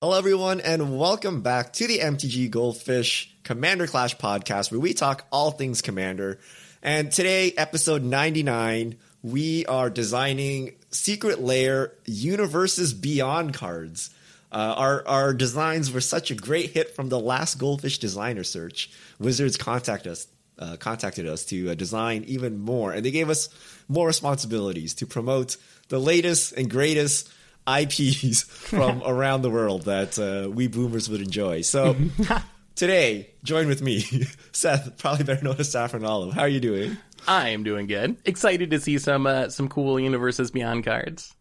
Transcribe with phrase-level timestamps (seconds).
[0.00, 5.26] Hello, everyone, and welcome back to the MTG Goldfish Commander Clash podcast, where we talk
[5.32, 6.38] all things Commander.
[6.84, 14.10] And today, episode 99, we are designing Secret Lair Universes Beyond cards.
[14.52, 18.92] Uh, our, our designs were such a great hit from the last Goldfish designer search.
[19.18, 20.28] Wizards contacted us,
[20.60, 23.48] uh, contacted us to uh, design even more, and they gave us
[23.88, 25.56] more responsibilities to promote
[25.88, 27.32] the latest and greatest
[27.68, 31.60] IPs from around the world that uh, we boomers would enjoy.
[31.62, 31.96] So
[32.74, 34.00] today, join with me,
[34.52, 36.34] Seth, probably better known as Saffron Olive.
[36.34, 36.96] How are you doing?
[37.26, 38.16] I am doing good.
[38.24, 41.34] Excited to see some uh, some cool universes beyond cards.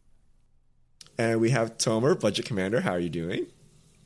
[1.17, 2.81] And we have Tomer, Budget Commander.
[2.81, 3.47] How are you doing?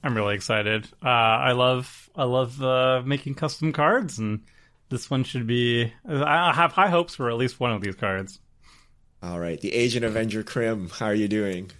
[0.04, 0.88] I'm really excited.
[1.04, 4.42] Uh, I love I love uh, making custom cards, and
[4.90, 5.92] this one should be.
[6.08, 8.40] I have high hopes for at least one of these cards.
[9.24, 10.90] All right, the Agent Avenger Crim.
[10.90, 11.72] How are you doing?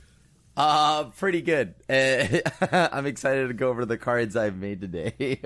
[0.62, 1.74] Uh, pretty good.
[1.90, 2.40] Uh,
[2.92, 5.42] I'm excited to go over the cards I've made today.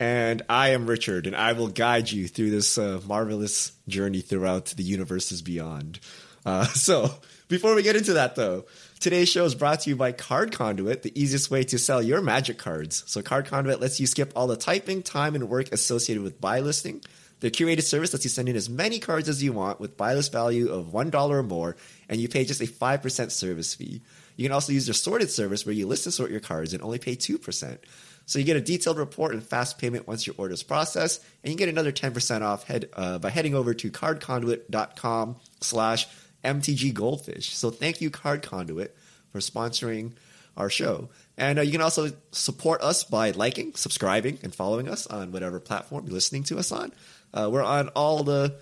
[0.00, 4.66] and I am Richard, and I will guide you through this uh, marvelous journey throughout
[4.66, 6.00] the universes beyond.
[6.46, 7.10] Uh, so,
[7.48, 8.64] before we get into that, though,
[8.98, 12.22] today's show is brought to you by Card Conduit, the easiest way to sell your
[12.22, 13.04] magic cards.
[13.06, 16.60] So, Card Conduit lets you skip all the typing, time, and work associated with buy
[16.60, 17.02] listing.
[17.40, 20.14] Their curated service lets you send in as many cards as you want with buy
[20.14, 21.76] list value of $1 or more,
[22.08, 24.00] and you pay just a 5% service fee.
[24.36, 26.82] You can also use their sorted service where you list and sort your cards and
[26.82, 27.78] only pay 2%.
[28.26, 31.52] So you get a detailed report and fast payment once your order is processed, and
[31.52, 36.08] you get another 10% off head, uh, by heading over to cardconduit.com slash
[36.44, 37.44] mtggoldfish.
[37.52, 38.96] So thank you, Card Conduit,
[39.30, 40.12] for sponsoring
[40.56, 41.10] our show.
[41.36, 45.60] And uh, you can also support us by liking, subscribing, and following us on whatever
[45.60, 46.92] platform you're listening to us on.
[47.36, 48.54] Uh, we're on all the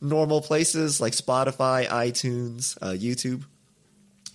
[0.00, 3.44] normal places like Spotify, iTunes, uh, YouTube.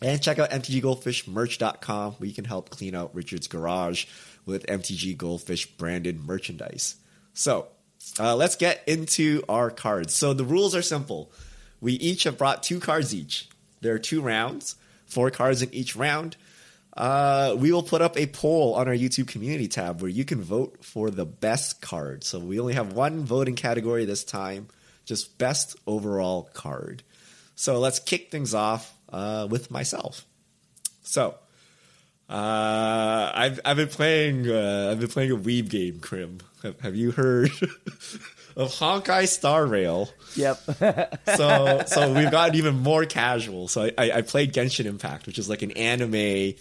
[0.01, 4.05] And check out MTGGoldfishMerch.com where you can help clean out Richard's garage
[4.45, 6.97] with MTG Goldfish branded merchandise.
[7.33, 7.67] So
[8.19, 10.13] uh, let's get into our cards.
[10.13, 11.31] So the rules are simple.
[11.79, 13.47] We each have brought two cards each.
[13.81, 16.35] There are two rounds, four cards in each round.
[16.95, 20.41] Uh, we will put up a poll on our YouTube community tab where you can
[20.41, 22.23] vote for the best card.
[22.23, 24.67] So we only have one voting category this time,
[25.03, 27.03] just best overall card.
[27.55, 30.25] So let's kick things off uh, with myself.
[31.03, 31.35] So
[32.29, 36.39] uh, I've I've been playing uh, I've been playing a weeb game, Krim.
[36.63, 37.51] Have, have you heard
[38.55, 40.09] of Honkai Star Rail?
[40.35, 40.59] yep.
[41.35, 43.67] So so we've gotten even more casual.
[43.67, 46.55] So I, I, I played Genshin Impact, which is like an anime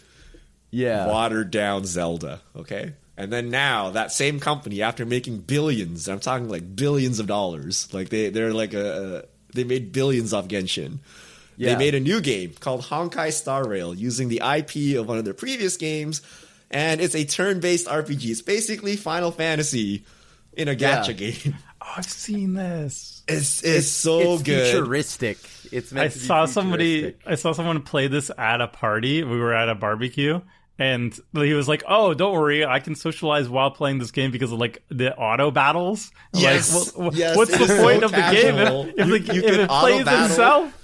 [0.75, 1.07] yeah.
[1.07, 2.41] watered down Zelda.
[2.57, 2.93] Okay.
[3.17, 7.89] And then now that same company, after making billions, I'm talking like billions of dollars,
[7.95, 10.99] like they they're like a, a they made billions off Genshin.
[11.57, 15.25] They made a new game called Honkai Star Rail using the IP of one of
[15.25, 16.21] their previous games,
[16.73, 18.25] and it's a turn-based RPG.
[18.31, 20.05] It's basically Final Fantasy
[20.55, 21.12] in a gacha Yeah.
[21.12, 21.55] game.
[21.87, 23.23] Oh, I've seen this.
[23.29, 24.73] It's it's, so it's good.
[24.73, 25.37] futuristic.
[25.71, 27.15] It's meant I to be saw somebody.
[27.27, 29.23] I saw someone play this at a party.
[29.23, 30.41] We were at a barbecue,
[30.79, 34.53] and he was like, "Oh, don't worry, I can socialize while playing this game because
[34.53, 38.03] of like the auto battles." Yes, like, well, yes, what's it the is so point
[38.05, 40.27] of the game if, if, You- the, you if can it auto plays battle.
[40.27, 40.81] itself?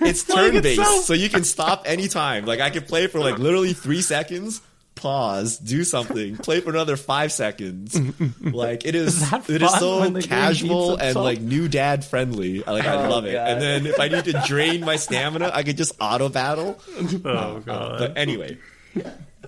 [0.00, 1.04] It's playing turn based, itself.
[1.04, 2.44] so you can stop anytime.
[2.46, 4.60] Like I can play for like literally three seconds,
[4.94, 7.98] pause, do something, play for another five seconds.
[8.40, 12.04] Like it is, is it is so when the game casual and like new dad
[12.04, 12.60] friendly.
[12.60, 13.32] Like I Oh, love it.
[13.32, 13.48] God.
[13.50, 16.78] And then if I need to drain my stamina, I could just auto battle.
[17.24, 17.98] Oh uh, uh, god!
[17.98, 18.58] But anyway,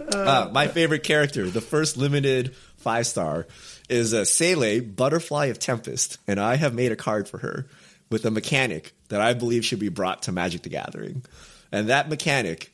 [0.00, 3.46] uh, my favorite character, the first limited five star,
[3.88, 7.66] is a Seele, Butterfly of Tempest, and I have made a card for her
[8.10, 11.24] with a mechanic that I believe should be brought to Magic the Gathering,
[11.72, 12.72] and that mechanic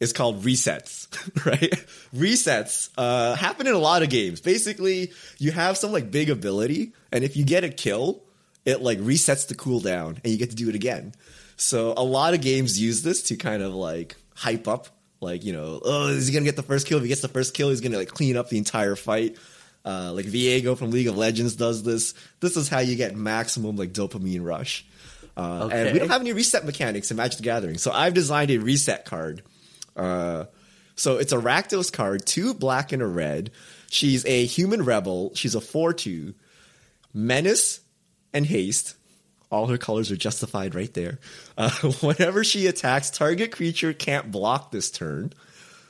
[0.00, 1.08] is called resets,
[1.46, 1.72] right?
[2.14, 4.40] Resets uh, happen in a lot of games.
[4.40, 8.22] Basically, you have some like big ability, and if you get a kill,
[8.64, 11.14] it like resets the cooldown, and you get to do it again.
[11.56, 14.88] So a lot of games use this to kind of like hype up,
[15.24, 16.98] like you know, oh, is he gonna get the first kill?
[16.98, 19.36] If he gets the first kill, he's gonna like clean up the entire fight.
[19.84, 22.14] Uh, like Viego from League of Legends does this.
[22.40, 24.86] This is how you get maximum like dopamine rush.
[25.36, 28.50] Uh, And we don't have any reset mechanics in Magic the Gathering, so I've designed
[28.50, 29.42] a reset card.
[29.96, 30.44] Uh,
[30.96, 33.50] so it's a Rakdos card, two black and a red.
[33.90, 35.32] She's a human rebel.
[35.34, 36.34] She's a 4 2.
[37.12, 37.80] Menace
[38.32, 38.96] and haste.
[39.54, 41.20] All her colors are justified right there.
[41.56, 41.70] Uh,
[42.00, 45.32] whenever she attacks, target creature can't block this turn.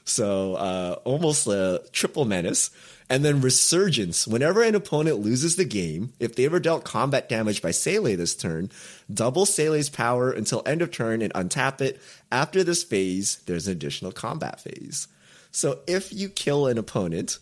[0.04, 2.70] So uh, almost a triple menace.
[3.08, 4.26] And then Resurgence.
[4.26, 8.36] Whenever an opponent loses the game, if they were dealt combat damage by Seele this
[8.36, 8.70] turn,
[9.12, 11.98] double Seele's power until end of turn and untap it.
[12.30, 15.08] After this phase, there's an additional combat phase.
[15.52, 17.38] So if you kill an opponent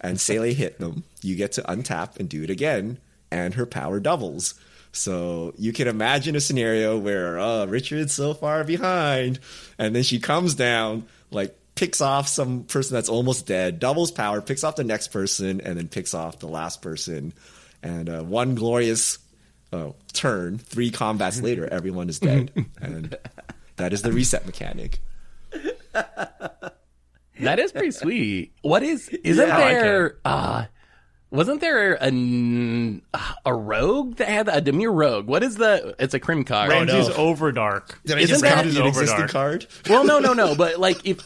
[0.00, 2.98] and Sele hit them, you get to untap and do it again,
[3.30, 4.54] and her power doubles.
[4.92, 9.38] So you can imagine a scenario where uh, Richard's so far behind,
[9.78, 14.40] and then she comes down, like picks off some person that's almost dead, doubles power,
[14.42, 17.32] picks off the next person, and then picks off the last person.
[17.82, 19.18] And uh, one glorious
[19.72, 22.50] uh, turn, three combats later, everyone is dead,
[22.82, 23.16] and
[23.76, 24.98] that is the reset mechanic.
[27.40, 28.52] That is pretty sweet.
[28.60, 29.08] What is?
[29.08, 30.16] Isn't Yeah, there?
[30.26, 30.66] uh
[31.30, 33.00] wasn't there a,
[33.46, 35.26] a rogue that had a demure rogue?
[35.26, 35.94] What is the?
[35.98, 36.70] It's a crim card.
[36.70, 37.14] Ramses no.
[37.14, 37.94] Overdark.
[38.04, 38.88] Did I Isn't just that- copy an Overdark.
[38.88, 39.66] existing card?
[39.88, 40.54] Well, no, no, no.
[40.54, 41.18] But like, if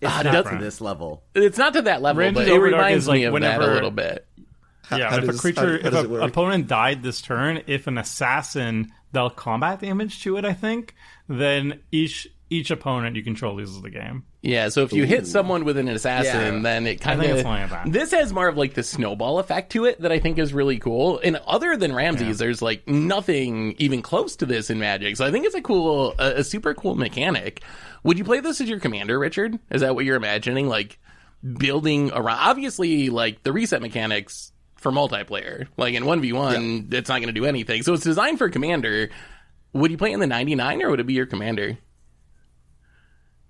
[0.00, 1.22] It's Ah, not to this level.
[1.34, 3.66] it's not to that level, Ramses but it Overdark reminds like, me of that a
[3.66, 4.26] little bit.
[4.90, 7.86] yeah, how if does- a creature, how- how if an opponent died this turn, if
[7.86, 10.94] an assassin dealt combat damage to it, I think,
[11.28, 14.24] then each each opponent you control loses the game.
[14.46, 16.60] Yeah, so if you hit someone with an assassin, Yeah.
[16.60, 17.90] then it kind of it's only that.
[17.90, 20.78] this has more of like the snowball effect to it that I think is really
[20.78, 21.18] cool.
[21.24, 25.16] And other than Ramses, there's like nothing even close to this in Magic.
[25.16, 27.62] So I think it's a cool, a, a super cool mechanic.
[28.02, 29.58] Would you play this as your commander, Richard?
[29.70, 30.68] Is that what you're imagining?
[30.68, 30.98] Like
[31.42, 32.38] building around?
[32.38, 35.68] Obviously, like the reset mechanics for multiplayer.
[35.78, 37.82] Like in one v one, it's not going to do anything.
[37.82, 39.08] So it's designed for commander.
[39.72, 41.78] Would you play in the 99 or would it be your commander?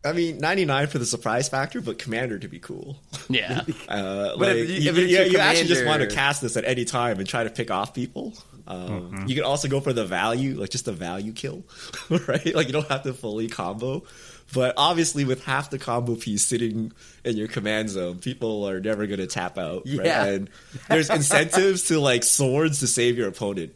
[0.05, 2.97] I mean, 99 for the surprise factor, but commander to be cool.
[3.29, 3.63] Yeah.
[3.89, 6.43] Uh, But like, if you- you, if it's you- you actually just want to cast
[6.43, 8.35] this at any time and try to pick off people.
[8.67, 11.65] Um, You can also go for the value, like just the value kill,
[12.29, 12.55] right?
[12.55, 14.05] Like you don't have to fully combo.
[14.53, 16.93] But obviously, with half the combo piece sitting
[17.25, 19.83] in your command zone, people are never going to tap out.
[19.87, 20.05] Right?
[20.07, 20.25] Yeah.
[20.27, 20.51] And
[20.89, 23.75] there's incentives to like swords to save your opponent,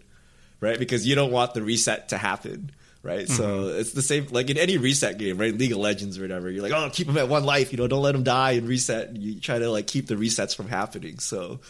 [0.61, 0.79] right?
[0.79, 2.71] Because you don't want the reset to happen.
[3.09, 5.57] Right, so it's the same like in any reset game, right?
[5.57, 6.51] League of Legends or whatever.
[6.51, 8.69] You're like, oh, keep them at one life, you know, don't let them die and
[8.69, 9.17] reset.
[9.17, 11.19] You try to like keep the resets from happening.
[11.19, 11.61] So,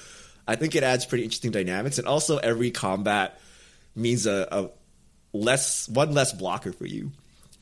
[0.48, 3.38] I think it adds pretty interesting dynamics, and also every combat
[3.94, 4.70] means a, a
[5.32, 7.12] less one less blocker for you.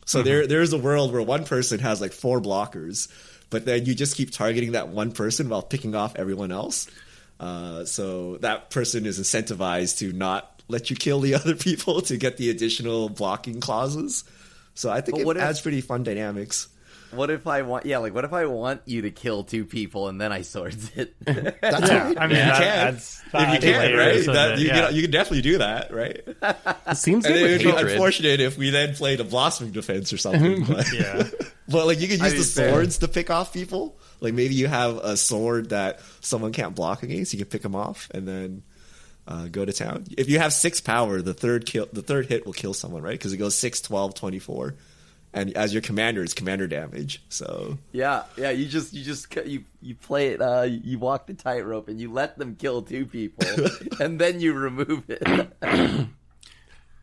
[0.06, 3.08] So there there's a world where one person has like four blockers,
[3.50, 6.88] but then you just keep targeting that one person while picking off everyone else.
[7.40, 12.16] Uh, so that person is incentivized to not let you kill the other people to
[12.16, 14.24] get the additional blocking clauses.
[14.74, 16.68] So I think But it what if- adds pretty fun dynamics.
[17.12, 17.86] What if I want?
[17.86, 20.90] Yeah, like what if I want you to kill two people and then I swords
[20.96, 21.14] it?
[21.24, 21.78] That's Yeah,
[22.12, 22.18] fine.
[22.18, 22.88] I mean, you that can.
[22.88, 24.26] adds if you can, right?
[24.26, 24.86] That, you, yeah.
[24.88, 26.20] can, you can definitely do that, right?
[26.26, 30.18] It seems And it would be unfortunate if we then played a blossoming defense or
[30.18, 30.64] something.
[30.64, 31.28] But, Yeah.
[31.68, 32.70] but like you could use mean, the fair.
[32.72, 33.96] swords to pick off people.
[34.20, 37.76] Like maybe you have a sword that someone can't block against, you can pick them
[37.76, 38.62] off and then
[39.26, 40.04] uh, go to town.
[40.16, 43.12] If you have six power, the third kill, the third hit will kill someone, right?
[43.12, 44.74] Because it goes 6, 12, 24.
[45.32, 47.22] And as your commander, it's commander damage.
[47.28, 48.50] So yeah, yeah.
[48.50, 50.40] You just you just you you play it.
[50.40, 53.46] Uh, you walk the tightrope and you let them kill two people,
[54.00, 55.22] and then you remove it.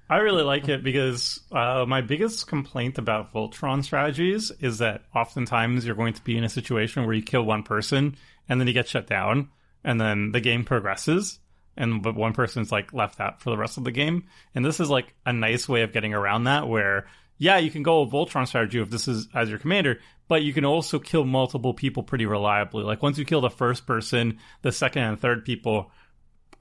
[0.09, 5.85] I really like it because uh, my biggest complaint about Voltron strategies is that oftentimes
[5.85, 8.15] you're going to be in a situation where you kill one person
[8.49, 9.49] and then you get shut down,
[9.83, 11.39] and then the game progresses,
[11.77, 14.25] and but one person's like left out for the rest of the game.
[14.55, 17.83] And this is like a nice way of getting around that, where yeah, you can
[17.83, 21.73] go Voltron strategy if this is as your commander, but you can also kill multiple
[21.73, 22.83] people pretty reliably.
[22.83, 25.91] Like once you kill the first person, the second and third people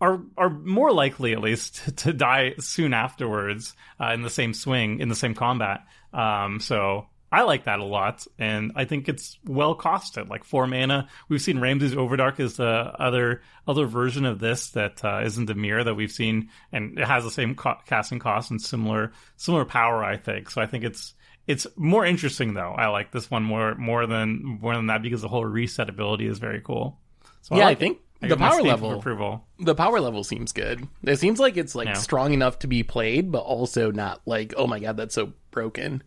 [0.01, 5.01] are are more likely, at least, to die soon afterwards uh, in the same swing
[5.01, 5.87] in the same combat.
[6.13, 10.29] Um, so I like that a lot, and I think it's well costed.
[10.29, 11.09] Like four mana.
[11.29, 15.55] We've seen Ramses Overdark is the other other version of this that uh, isn't the
[15.55, 19.65] mirror that we've seen, and it has the same co- casting cost and similar similar
[19.65, 20.05] power.
[20.05, 20.61] I think so.
[20.61, 21.15] I think it's
[21.47, 22.73] it's more interesting though.
[22.73, 26.27] I like this one more more than more than that because the whole reset ability
[26.27, 27.01] is very cool.
[27.41, 28.29] So Yeah, I like think it.
[28.29, 29.45] the power level- approval.
[29.59, 30.87] the power level seems good.
[31.03, 31.95] It seems like it's like Yeah.
[31.95, 36.03] strong enough to be played, but also not like, oh my god, that's so broken.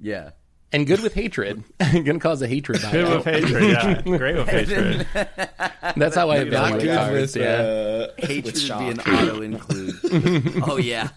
[0.00, 0.30] Yeah.
[0.72, 1.64] And good with hatred.
[1.92, 2.80] Gonna cause a hatred.
[2.80, 3.16] Good buyout.
[3.16, 4.00] with hatred, yeah.
[4.18, 5.06] Great with hatred.
[5.96, 7.34] That's how I not evaluate good cards.
[7.34, 7.48] with, yeah.
[7.50, 10.62] uh, Hatred with would be an auto include.
[10.68, 11.08] oh yeah,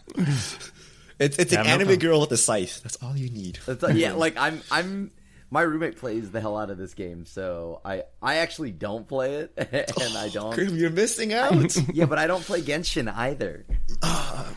[1.19, 2.81] It's it's Yeah, an no anime girl with a scythe.
[2.81, 3.59] That's all you need.
[3.65, 4.13] That's yeah.
[4.13, 5.11] Like I'm I'm.
[5.51, 9.35] My roommate plays the hell out of this game, so I I actually don't play
[9.35, 10.51] it, and I don't.
[10.53, 11.75] Crim, you're missing out.
[11.93, 13.63] Yeah, but I don't play Genshin either.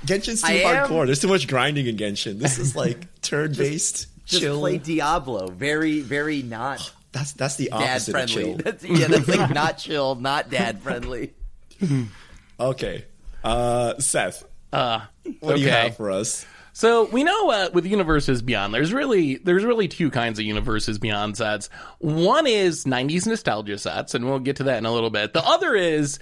[0.07, 1.05] Genshin's too I am- hardcore.
[1.05, 2.39] There's too much grinding in Genshin.
[2.39, 4.59] This is like turn based, Just chill.
[4.61, 5.49] play Diablo.
[5.49, 8.45] Very very not That's that's the dad opposite of friendly.
[8.45, 8.57] chill.
[8.59, 11.33] That's, yeah, that's like not chill, not dad friendly.
[12.59, 13.05] Okay,
[13.45, 15.01] uh, Seth, Uh,
[15.41, 16.47] what do you have for us?
[16.73, 20.99] So we know uh, with universes beyond, there's really there's really two kinds of universes
[20.99, 21.69] beyond sets.
[21.99, 25.33] One is '90s nostalgia sets, and we'll get to that in a little bit.
[25.35, 26.19] The other is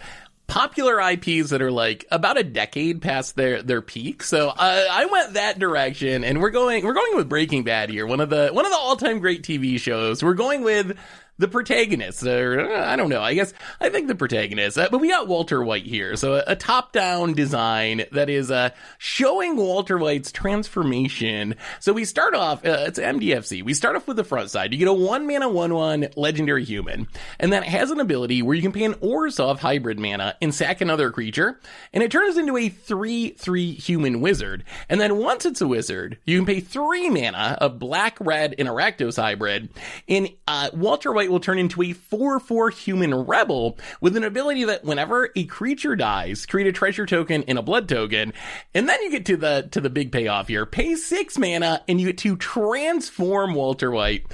[0.46, 4.22] popular IPs that are like about a decade past their their peak.
[4.22, 8.06] So uh, I went that direction, and we're going we're going with Breaking Bad here,
[8.06, 10.22] one of the one of the all time great TV shows.
[10.22, 10.96] We're going with
[11.38, 13.20] the protagonist, or uh, I don't know.
[13.20, 16.16] I guess I think the protagonist, uh, but we got Walter White here.
[16.16, 21.56] So a, a top-down design that is uh, showing Walter White's transformation.
[21.80, 22.64] So we start off.
[22.64, 23.64] Uh, it's MDFC.
[23.64, 24.72] We start off with the front side.
[24.72, 28.54] You get a one mana one one legendary human, and that has an ability where
[28.54, 31.58] you can pay an Orzhov hybrid mana and sack another creature,
[31.92, 34.64] and it turns into a three three human wizard.
[34.88, 39.16] And then once it's a wizard, you can pay three mana, a black red a
[39.16, 39.68] hybrid,
[40.08, 44.64] and uh, Walter White will turn into a 4 4 human rebel with an ability
[44.64, 48.32] that whenever a creature dies, create a treasure token and a blood token.
[48.74, 50.66] And then you get to the to the big payoff here.
[50.66, 54.26] Pay six mana and you get to transform Walter White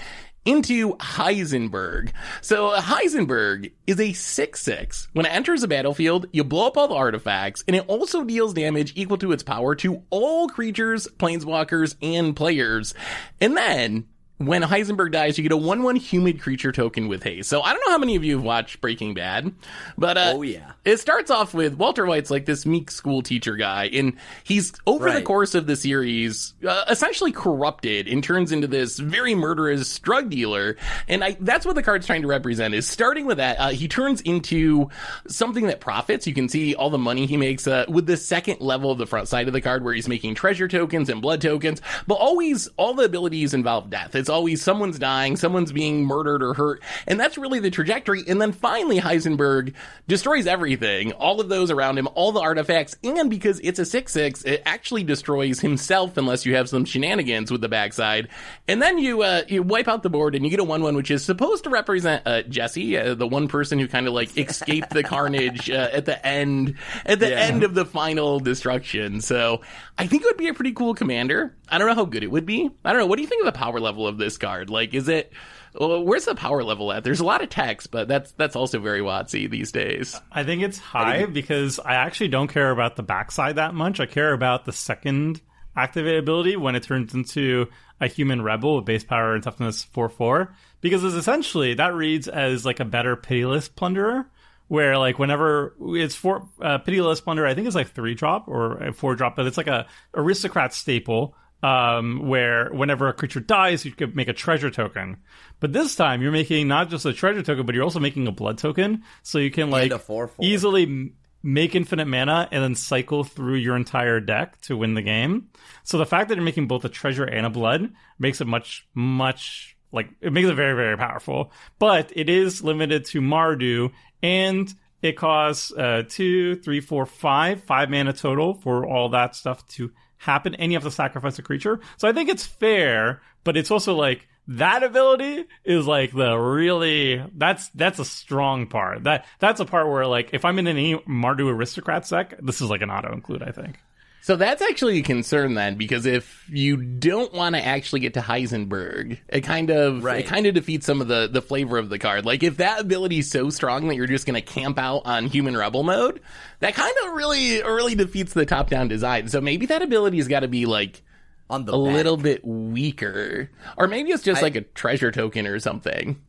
[0.45, 2.13] into Heisenberg.
[2.41, 5.09] So Heisenberg is a 6-6.
[5.13, 8.55] When it enters a battlefield, you blow up all the artifacts, and it also deals
[8.55, 12.95] damage equal to its power to all creatures, planeswalkers, and players.
[13.41, 14.07] And then
[14.41, 17.51] when Heisenberg dies, you get a 1 1 humid creature token with haste.
[17.51, 19.53] So I don't know how many of you have watched Breaking Bad,
[19.99, 20.73] but uh, Oh, yeah.
[20.83, 25.13] it starts off with Walter White's like this meek school teacher guy, and he's over
[25.13, 30.31] the course of the series uh, essentially corrupted and turns into this very murderous drug
[30.31, 30.79] dealer.
[31.07, 32.73] And I, that's what the card's trying to represent.
[32.73, 34.89] Is starting with that, uh, he turns into
[35.29, 36.27] something that profits.
[36.27, 39.07] You can see all the money he makes uh, with the second level of the
[39.07, 41.83] front side of the card, where he's making treasure tokens and blood tokens.
[42.07, 44.15] But always, all the abilities involve death.
[44.15, 48.23] It's always someone's dying, someone's being murdered or hurt, and that's really the trajectory.
[48.27, 49.75] And then finally, Heisenberg
[50.09, 54.13] destroys everything, all of those around him, all the artifacts, and because it's a 6
[54.13, 58.29] 6, it actually destroys himself unless you have some shenanigans with the backside.
[58.69, 60.95] And then you, uh, you wipe out the board and you get a 1 1,
[60.97, 64.37] which is supposed to represent, uh, Jesse, uh, the one person who kind of like
[64.39, 67.41] escaped the carnage, uh, at the end, at the Yeah.
[67.41, 69.21] end of the final destruction.
[69.21, 69.63] So
[70.01, 71.55] I think it would be a pretty cool commander.
[71.69, 72.71] I don't know how good it would be.
[72.83, 73.07] I don't know.
[73.07, 74.71] What do you think of the power level of this card?
[74.71, 75.31] Like, is it,
[75.75, 77.05] well, where's the power level at?
[77.05, 80.19] There's a lot of text, but that's that's also very Watsy these days.
[80.33, 84.01] I think it's high because I actually don't care about the backside that much.
[84.01, 85.43] I care about the second
[85.77, 87.67] activate ability when it turns into
[88.01, 90.55] a human rebel with base power and toughness 4 4.
[90.81, 94.31] Because it's essentially that reads as like a better pitiless plunderer.
[94.71, 98.93] Where like whenever it's for uh, pitiless plunder, I think it's like three drop or
[98.93, 103.91] four drop, but it's like a aristocrat staple um, where whenever a creature dies, you
[103.91, 105.17] could make a treasure token.
[105.59, 108.33] But this time, you're making not just a treasure token, but you're also making a
[108.33, 110.37] blood token, so you can like a 4/4.
[110.41, 115.49] easily make infinite mana and then cycle through your entire deck to win the game.
[115.83, 118.87] So the fact that you're making both a treasure and a blood makes it much,
[118.95, 121.53] much like it makes it very, very powerful.
[121.79, 123.91] But it is limited to Mardu,
[124.23, 124.73] and
[125.03, 129.91] it costs uh, two, three, four, five, five mana total for all that stuff to
[130.19, 131.81] happen, and you have to sacrifice a creature.
[131.97, 137.25] So I think it's fair, but it's also like that ability is like the really
[137.37, 139.05] that's that's a strong part.
[139.05, 142.69] That that's a part where like if I'm in any Mardu aristocrat deck, this is
[142.69, 143.43] like an auto include.
[143.43, 143.79] I think.
[144.23, 148.21] So that's actually a concern then, because if you don't want to actually get to
[148.21, 150.21] Heisenberg, it kind of Right.
[150.25, 152.27] it kind of defeats some of the the flavor of the card.
[152.27, 155.27] Like if that ability is so strong that you're just going to camp out on
[155.27, 156.21] human rebel mode,
[156.61, 159.29] that kind of really really defeats the top down design.
[159.29, 161.03] So maybe that ability's got to be like
[161.49, 161.95] on the a back.
[161.95, 166.21] little bit weaker, or maybe it's just I- like a treasure token or something.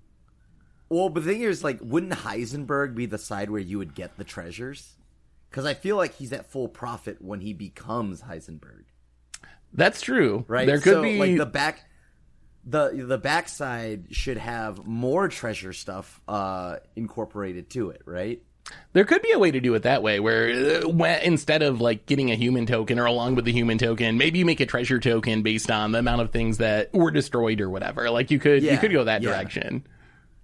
[0.89, 4.17] Well, but the thing is, like, wouldn't Heisenberg be the side where you would get
[4.17, 4.97] the treasures?
[5.51, 8.85] Because I feel like he's at full profit when he becomes Heisenberg,
[9.73, 10.45] That's true.
[10.47, 10.65] right?
[10.65, 11.83] There could so, be like the back,
[12.63, 18.41] the the backside should have more treasure stuff uh incorporated to it, right?
[18.93, 21.81] There could be a way to do it that way, where uh, when, instead of
[21.81, 24.65] like getting a human token or along with the human token, maybe you make a
[24.65, 28.09] treasure token based on the amount of things that were destroyed or whatever.
[28.09, 29.31] Like you could you could go that yeah.
[29.31, 29.85] direction.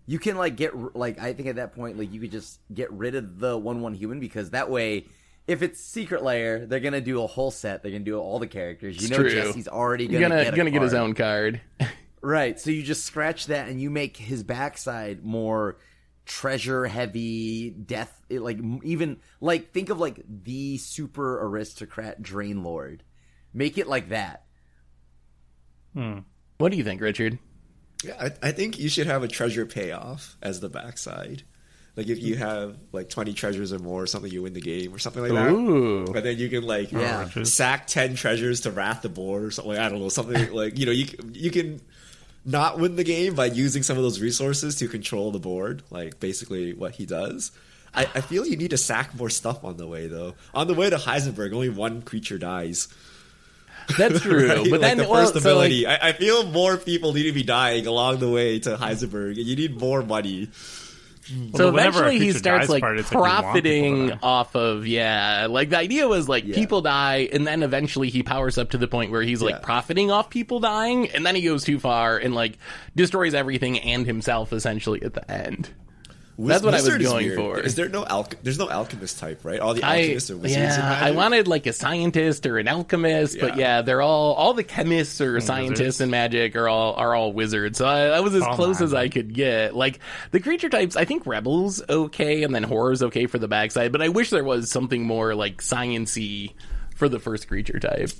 [0.07, 2.91] You can like get like I think at that point like you could just get
[2.91, 5.05] rid of the one one human because that way.
[5.45, 7.81] If it's Secret Lair, they're gonna do a whole set.
[7.81, 8.97] They're gonna do all the characters.
[8.97, 9.29] You It's know, true.
[9.29, 11.61] Jesse's already gonna gonna get, a gonna get his own card.
[12.21, 12.59] Right.
[12.59, 15.77] So you just scratch that and you make his backside more
[16.25, 23.03] treasure heavy, death, it, like even like think of like the super aristocrat Drain Lord.
[23.53, 24.43] Make it like that.
[25.93, 26.19] Hmm.
[26.57, 27.39] what do you think, Richard?
[28.03, 31.43] Yeah, I, I think you should have a treasure payoff as the backside.
[31.95, 32.41] Like if you hmm.
[32.41, 35.31] have like twenty treasures or more, or something you win the game or something like
[35.31, 35.51] that.
[35.51, 36.05] Ooh.
[36.05, 37.27] But then you can like Yeah.
[37.43, 39.77] Sack ten treasures to wrath the board or something.
[39.77, 41.81] I don't know something like you know you you can
[42.45, 45.81] not win the game by using some of those resources to control the board.
[45.89, 47.51] Like basically what he does.
[47.95, 50.35] I, I feel you need to sack more stuff on the way though.
[50.53, 52.89] On the way to Heisenberg, only one creature dies.
[53.97, 54.47] That's true.
[54.49, 54.57] Right?
[54.69, 57.23] But like then the well, first so, like, ability, I, I feel more people need
[57.23, 60.49] to be dying along the way to Heisenberg, and you need more money.
[61.27, 61.33] So
[61.65, 64.55] Well, whenever eventually he starts like part, it's like you want people to profiting off
[64.55, 66.55] of yeah, like the idea was like Yeah.
[66.55, 69.59] people die, and then eventually he powers up to the point where he's like Yeah.
[69.59, 72.57] profiting off people dying, and then he goes too far and like
[72.95, 75.69] destroys everything and himself essentially at the end.
[76.39, 77.37] That's what I was Wizard is going weird.
[77.37, 77.59] for.
[77.59, 79.59] Is there no alch- There's no alchemist type, right?
[79.59, 80.77] All the I alchemists are wizards.
[80.77, 83.77] yeah, I wanted like a scientist or an alchemist, but Yeah.
[83.77, 86.01] yeah, they're all all the chemists or scientists wizards.
[86.01, 87.79] in Magic are all are all wizards.
[87.79, 89.75] So I, that was as Oh, close my as I could get.
[89.75, 93.91] Like the creature types, I think rebels okay, and then horror's okay for the backside.
[93.91, 96.53] But I wish there was something more like sciency
[96.95, 98.11] for the first creature type.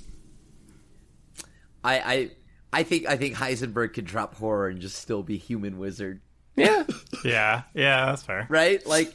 [1.84, 2.30] I, I
[2.72, 6.20] I think I think Heisenberg could drop horror and just still be human wizard,
[6.60, 6.84] Yeah,
[7.24, 8.46] Yeah, yeah, that's fair.
[8.48, 8.84] right?
[8.86, 9.12] Like,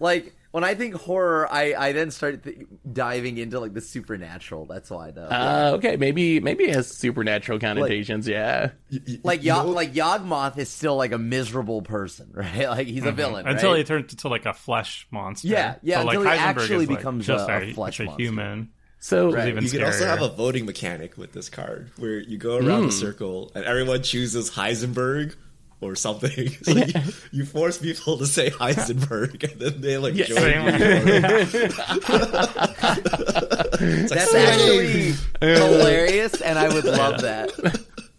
[0.00, 2.56] like when I think horror, I I then start th-
[2.90, 4.64] diving into like the supernatural.
[4.66, 5.22] That's why though.
[5.24, 8.26] uh, okay, maybe maybe it has supernatural connotations.
[8.26, 12.68] yeah, Y- y- like you Yog, like Yawgmoth is still like a miserable person, right?
[12.70, 13.78] Like he's a villain Until right?
[13.78, 15.48] he turns into like a flesh monster.
[15.48, 17.72] Yeah, yeah, So, like, until he Heisenberg actually is, like, becomes just a- a, a
[17.74, 18.22] flesh a monster.
[18.22, 18.70] human.
[18.98, 19.48] so Right.
[19.48, 22.80] Even you can also have a voting mechanic with this card, where you go around
[22.80, 22.86] Hmm.
[22.86, 25.34] the circle and everyone chooses Heisenberg
[25.86, 26.50] or something.
[26.62, 26.92] So you,
[27.32, 31.70] you force people to say Heisenberg, and then they like join you.
[33.78, 37.50] It's That's "Swing!" actually hilarious, and I would love that.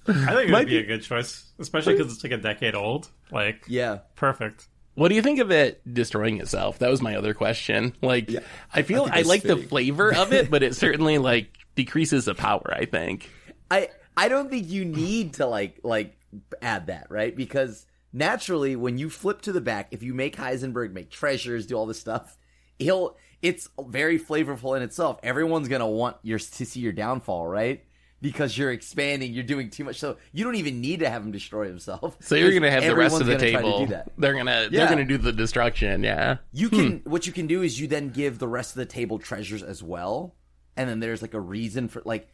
[0.08, 2.38] I think it Might would be be- a good choice, especially because it's like a
[2.38, 3.10] decade old.
[3.32, 4.00] Like, Yeah.
[4.16, 4.68] perfect.
[4.96, 6.80] What do you think of it destroying itself?
[6.80, 7.94] That was my other question.
[8.02, 8.40] Like, Yeah,
[8.74, 12.26] I feel I I, that's like the flavor of it, but it certainly like decreases
[12.26, 12.74] the power.
[12.74, 13.30] I think.
[13.70, 16.16] I I don't think you need to like like
[16.62, 17.36] add that, right?
[17.36, 21.76] Because naturally when you flip to the back, if you make Heisenberg make treasures, do
[21.76, 22.38] all this stuff,
[22.80, 25.20] he'll it's very flavorful in itself.
[25.24, 27.84] Everyone's to want your to see your downfall, right?
[28.20, 30.00] Because you're expanding, you're doing too much.
[30.00, 32.18] So you don't even need to have him destroy himself.
[32.20, 33.86] So you're gonna have the rest of the gonna table.
[33.88, 34.12] that.
[34.18, 34.80] They're gonna Yeah.
[34.80, 36.04] they're gonna do the destruction.
[36.04, 36.38] Yeah.
[36.52, 37.10] You can hmm.
[37.10, 39.84] what you can do is you then give the rest of the table treasures as
[39.84, 40.36] well,
[40.76, 42.28] and then there's like a reason for like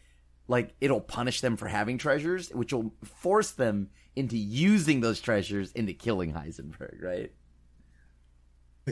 [0.54, 5.72] like it'll punish them for having treasures, which will force them into using those treasures
[5.72, 7.32] into killing Heisenberg, right?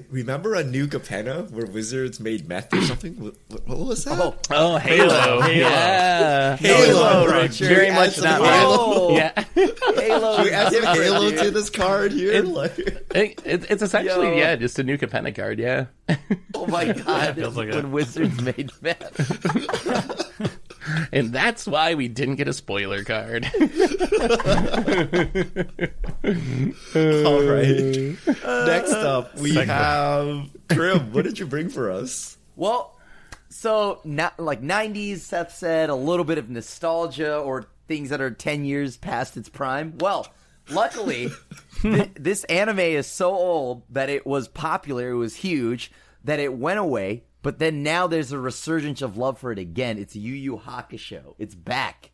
[0.10, 3.14] Remember a new Capenna where wizards made meth or something?
[3.20, 4.18] What, what- what was that?
[4.22, 5.42] Oh, Oh, Halo.
[5.42, 5.48] Halo.
[5.48, 6.56] Yeah.
[6.56, 6.86] Halo,
[7.26, 7.68] Halo, Richard.
[7.68, 8.78] Very much some not Halo.
[8.78, 9.16] Halo.
[9.18, 9.44] Yeah.
[9.54, 11.40] Halo, Should we add some different, Halo dude.
[11.40, 12.32] to this card here?
[12.32, 14.36] It- like, It, it, it's essentially Yo.
[14.38, 15.60] yeah, just a new Capenna card.
[15.60, 15.88] Yeah.
[16.56, 17.30] Oh my god!
[17.30, 17.90] It feels like when it.
[17.90, 20.58] wizards made meth.
[21.12, 23.46] and that's why we didn't get a spoiler card.
[26.96, 28.18] all right.
[28.68, 31.14] Next up, we have Crim.
[31.14, 32.38] What did you bring for us?
[32.56, 32.98] Well,
[33.50, 35.20] so not like '90s.
[35.20, 39.50] Seth said a little bit of nostalgia or things that are ten years past its
[39.50, 39.98] prime.
[40.00, 40.28] Well,
[40.70, 41.30] luckily,
[41.82, 45.12] th- this anime is so old that it was popular.
[45.12, 45.92] It was huge
[46.24, 47.24] that it went away.
[47.42, 49.98] But then now there's a resurgence of love for it again.
[49.98, 51.36] It's Yu Yu Hakusho.
[51.40, 52.12] It's back.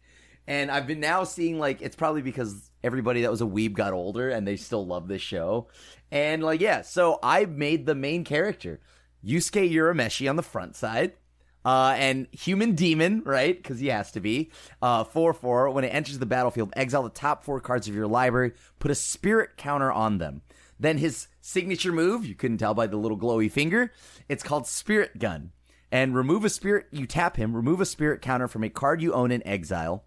[0.48, 3.92] And I've been now seeing like it's probably because everybody that was a weeb got
[3.92, 5.68] older and they still love this show.
[6.10, 8.80] And like yeah, so I made the main character
[9.26, 11.14] Yusuke Urameshi on the front side.
[11.66, 13.62] Uh, and human demon, right?
[13.62, 14.50] Because he has to be.
[14.82, 15.70] Uh, 4 4.
[15.72, 18.96] When it enters the battlefield, exile the top four cards of your library, put a
[18.96, 20.44] spirit counter on them.
[20.80, 23.92] Then his signature move, you couldn't tell by the little glowy finger,
[24.28, 25.52] it's called Spirit Gun.
[25.90, 29.14] And remove a spirit, you tap him, remove a spirit counter from a card you
[29.14, 30.04] own in exile.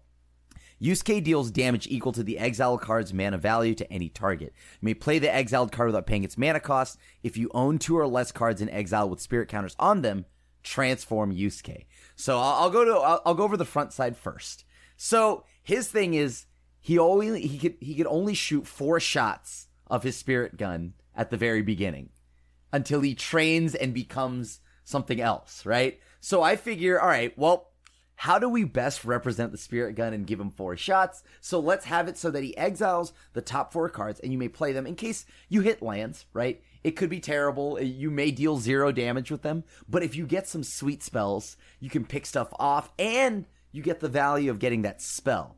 [0.79, 4.53] Yusuke deals damage equal to the exiled card's mana value to any target.
[4.81, 6.99] You may play the exiled card without paying its mana cost.
[7.23, 10.25] If you own two or less cards in exile with spirit counters on them,
[10.61, 11.85] transform Yusuke.
[12.15, 14.63] So I'll, I'll go to I'll, I'll go over the front side first.
[14.95, 16.45] So his thing is
[16.79, 21.29] he only he could he could only shoot four shots of his spirit gun at
[21.29, 22.09] the very beginning
[22.73, 25.99] until he trains and becomes something else, right?
[26.19, 27.67] So I figure, all right, well,
[28.15, 31.23] how do we best represent the spirit gun and give him four shots?
[31.39, 34.47] So let's have it so that he exiles the top four cards and you may
[34.47, 36.61] play them in case you hit lands, right?
[36.83, 37.81] It could be terrible.
[37.81, 41.89] You may deal zero damage with them, but if you get some sweet spells, you
[41.89, 45.57] can pick stuff off and you get the value of getting that spell.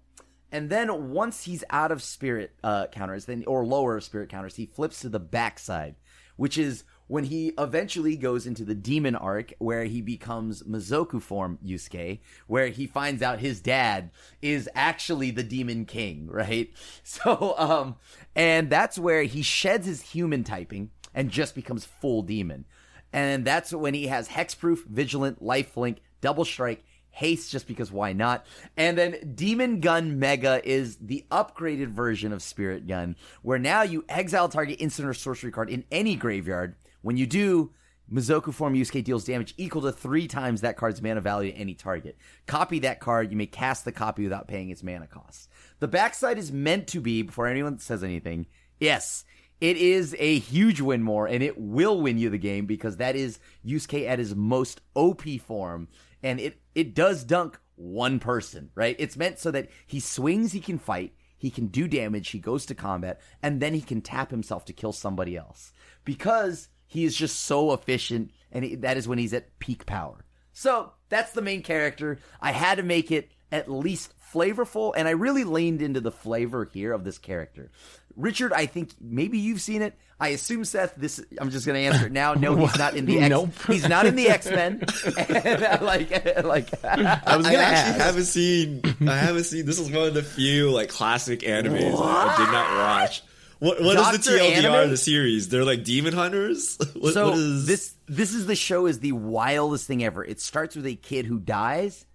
[0.53, 4.67] And then once he's out of spirit uh, counters, then or lower spirit counters, he
[4.67, 5.95] flips to the backside,
[6.35, 11.57] which is when he eventually goes into the demon arc where he becomes Mazoku form
[11.65, 14.11] Yusuke, where he finds out his dad
[14.43, 16.71] is actually the demon king, right?
[17.01, 17.95] So, um,
[18.35, 22.65] and that's where he sheds his human typing and just becomes full demon.
[23.11, 28.45] And that's when he has hexproof, vigilant, lifelink, double strike, haste just because why not?
[28.75, 34.03] And then Demon Gun Mega is the upgraded version of Spirit Gun, where now you
[34.09, 36.75] exile target instant or sorcery card in any graveyard.
[37.01, 37.71] When you do,
[38.11, 41.75] Mazoku form Yusuke deals damage equal to three times that card's mana value to any
[41.75, 42.17] target.
[42.47, 45.49] Copy that card, you may cast the copy without paying its mana cost.
[45.79, 48.47] The backside is meant to be, before anyone says anything,
[48.79, 49.23] yes,
[49.61, 53.15] it is a huge win more, and it will win you the game because that
[53.15, 55.87] is Yusuke at his most OP form,
[56.21, 58.95] and it it does dunk one person, right?
[58.99, 62.65] It's meant so that he swings, he can fight, he can do damage, he goes
[62.67, 65.73] to combat, and then he can tap himself to kill somebody else
[66.05, 70.25] because he is just so efficient, and he, that is when he's at peak power.
[70.53, 72.19] So that's the main character.
[72.39, 76.65] I had to make it at least flavorful, and I really leaned into the flavor
[76.73, 77.69] here of this character.
[78.15, 79.93] Richard, I think maybe you've seen it.
[80.19, 80.95] I assume Seth.
[80.95, 82.33] This I'm just going to answer it now.
[82.33, 83.29] No, he's not in the X.
[83.29, 83.49] Nope.
[83.67, 84.79] He's not in the X Men.
[85.81, 87.99] like, like I was gonna actually ask.
[87.99, 88.81] haven't seen.
[89.07, 89.65] I haven't seen.
[89.65, 93.23] This is one of the few like classic animes I did not watch.
[93.59, 94.73] What what is the TLDR Anime?
[94.73, 95.49] of the series?
[95.49, 96.77] They're like demon hunters.
[96.95, 100.23] What, so what is this this is the show is the wildest thing ever.
[100.23, 102.05] It starts with a kid who dies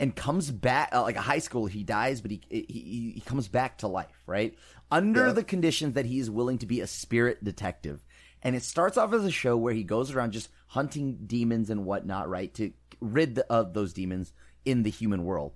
[0.00, 3.48] and comes back uh, like a high school he dies but he, he he comes
[3.48, 4.54] back to life, right?
[4.90, 5.32] Under Yeah.
[5.32, 8.04] the conditions that he is willing to be a spirit detective.
[8.42, 11.84] And it starts off as a show where he goes around just hunting demons and
[11.84, 12.54] whatnot, right?
[12.54, 14.32] To rid the, of those demons
[14.64, 15.52] in the human world.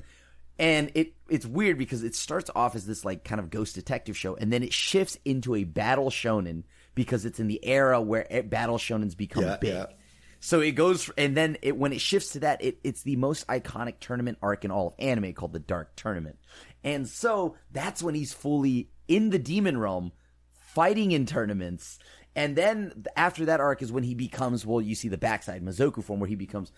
[0.58, 4.16] And it it's weird because it starts off as this like kind of ghost detective
[4.16, 8.26] show, and then it shifts into a battle shonen because it's in the era where
[8.44, 9.72] battle shonens become Yeah, big.
[9.72, 9.86] yeah.
[10.44, 13.46] So it goes, and then it, when it shifts to that, it, it's the most
[13.46, 16.36] iconic tournament arc in all of anime called the Dark Tournament.
[16.82, 20.10] And so that's when he's fully in the demon realm,
[20.50, 22.00] fighting in tournaments.
[22.34, 26.02] And then after that arc is when he becomes, well, you see the backside Mazoku
[26.02, 26.72] form where he becomes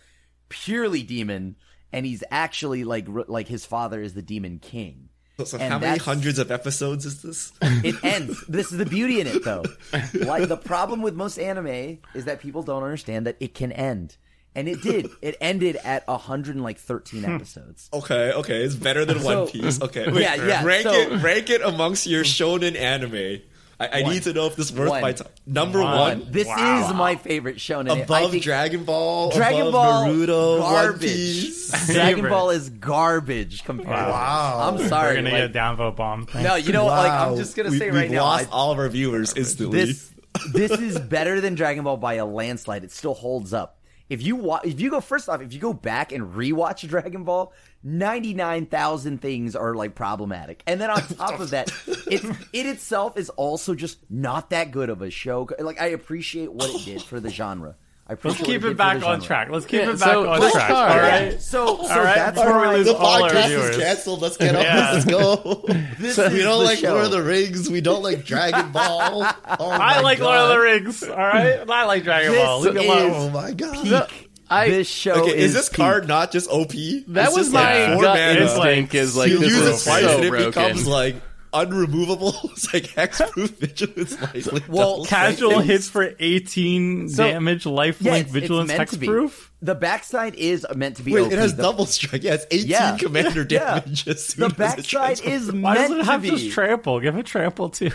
[0.50, 1.56] purely demon,
[1.90, 5.08] and he's actually like like his father is the demon king.
[5.38, 7.52] So, so how many hundreds of episodes is this?
[7.84, 8.44] It ends.
[8.46, 9.64] this is the beauty in it, though.
[10.14, 14.16] Like the problem with most anime is that people don't understand that it can end,
[14.54, 15.08] and it did.
[15.22, 17.34] It ended at hundred and like thirteen hmm.
[17.34, 17.88] episodes.
[17.92, 19.82] Okay, okay, it's better than So- One Piece.
[19.82, 23.42] Okay, wait, Yeah, yeah, rank so- it, rank it amongst your shonen anime.
[23.80, 25.02] I, I need to know if this is worth One.
[25.02, 25.28] my time.
[25.46, 25.98] Number One.
[25.98, 26.88] one, This Wow.
[26.88, 27.90] is my favorite shonen.
[27.90, 31.00] I above think Dragon Ball, Dragon above Ball, Naruto, One garbage.
[31.00, 31.70] Piece.
[31.86, 32.30] Dragon Favorite.
[32.30, 33.88] Ball is garbage compared.
[33.88, 34.60] Wow.
[34.70, 34.82] I'm sorry.
[34.82, 35.14] We're sorry.
[35.16, 36.26] gonna like- get a downvote bomb.
[36.34, 37.36] no, you know, what, like I'm Wow.
[37.36, 39.84] just gonna We- say we've right now, lost I- all of our viewers instantly.
[39.84, 40.10] this
[40.52, 42.84] this is better than Dragon Ball by a landslide.
[42.84, 43.78] It still holds up.
[44.14, 47.24] If you wa- if you go first off, if you go back and rewatch Dragon
[47.24, 51.72] Ball, ninety nine thousand things are like problematic, and then on top of that,
[52.06, 55.48] it it itself is also just not that good of a show.
[55.58, 57.74] Like I appreciate what it did for the genre.
[58.06, 59.20] I Let's keep what it back on genre.
[59.24, 59.48] track.
[59.50, 60.70] Let's keep Yeah, it back so on this track.
[60.70, 61.32] All right.
[61.32, 61.38] Yeah.
[61.38, 63.70] So so All right, that's before we lose the all our podcast viewers.
[63.70, 64.20] is canceled.
[64.20, 64.86] Let's get Yeah.
[64.88, 64.92] on.
[64.94, 65.64] Let's go.
[65.98, 66.92] this we is don't the like show.
[66.92, 67.70] Lord of the Rings.
[67.70, 69.22] We don't like Dragon Ball.
[69.58, 70.26] Oh I like God.
[70.26, 71.02] Lord of the Rings.
[71.02, 72.60] All right, I like Dragon This Ball.
[72.60, 73.12] Leave me is- alone.
[73.14, 73.82] Oh my god.
[74.10, 74.30] peak.
[74.50, 75.76] I- this show Okay, is, is this peak.
[75.78, 76.72] card not just OP?
[76.72, 78.40] That It's was just my like four gut mana.
[78.40, 78.94] It's like- instinct.
[78.96, 81.16] Is like you this use it is twice so and it becomes like
[81.54, 82.34] unremovable.
[82.52, 85.64] It's like hexproof vigilance, lifelink, Well, Casual strike.
[85.66, 89.06] hits for 18 So- damage, lifelink, Yeah, it's- it's vigilance, meant be.
[89.06, 89.48] hexproof.
[89.62, 91.12] The backside is meant to be.
[91.14, 91.32] Wait, OP.
[91.32, 92.22] it has The- double strike.
[92.22, 92.96] Yeah, it's 18 Yeah.
[92.98, 93.80] commander Yeah.
[93.80, 94.06] damage.
[94.08, 94.84] as soon The as it backside
[95.18, 95.32] transfers.
[95.48, 96.30] is Why meant does it to have be.
[96.30, 97.00] just trample?
[97.00, 97.90] Give it trample too.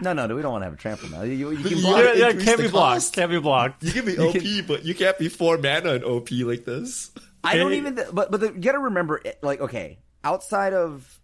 [0.00, 0.34] no, no, no.
[0.36, 1.22] We don't want to have a trample now.
[1.22, 2.02] You, you can block.
[2.04, 2.94] Yeah, yeah, can't be blocked.
[2.96, 3.14] cost.
[3.14, 3.82] Can't be blocked.
[3.84, 7.10] You can be OP, but you can't be four mana and OP like this.
[7.42, 7.94] I don't even.
[8.12, 11.20] But but the, you got to remember, like, okay, outside of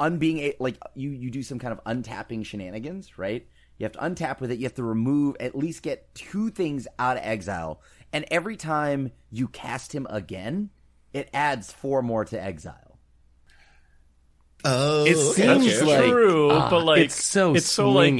[0.00, 3.46] unbeing a like you you do some kind of untapping shenanigans, right?
[3.78, 4.58] You have to untap with it.
[4.58, 7.80] You have to remove at least get two things out of exile,
[8.12, 10.70] and every time you cast him again,
[11.12, 12.98] it adds four more to exile.
[14.64, 15.84] Oh, It seems okay.
[15.84, 18.14] like True, ah, but, like, it's so it's so, like-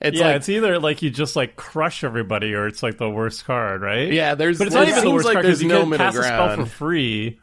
[0.00, 3.10] it's yeah, like it's either like you just like crush everybody, or it's like the
[3.10, 4.10] worst card, right?
[4.10, 5.68] Yeah, there's- but it's it not even the seems worst like card there's because you
[5.68, 6.24] no can middle ground.
[6.24, 7.38] a spell for free.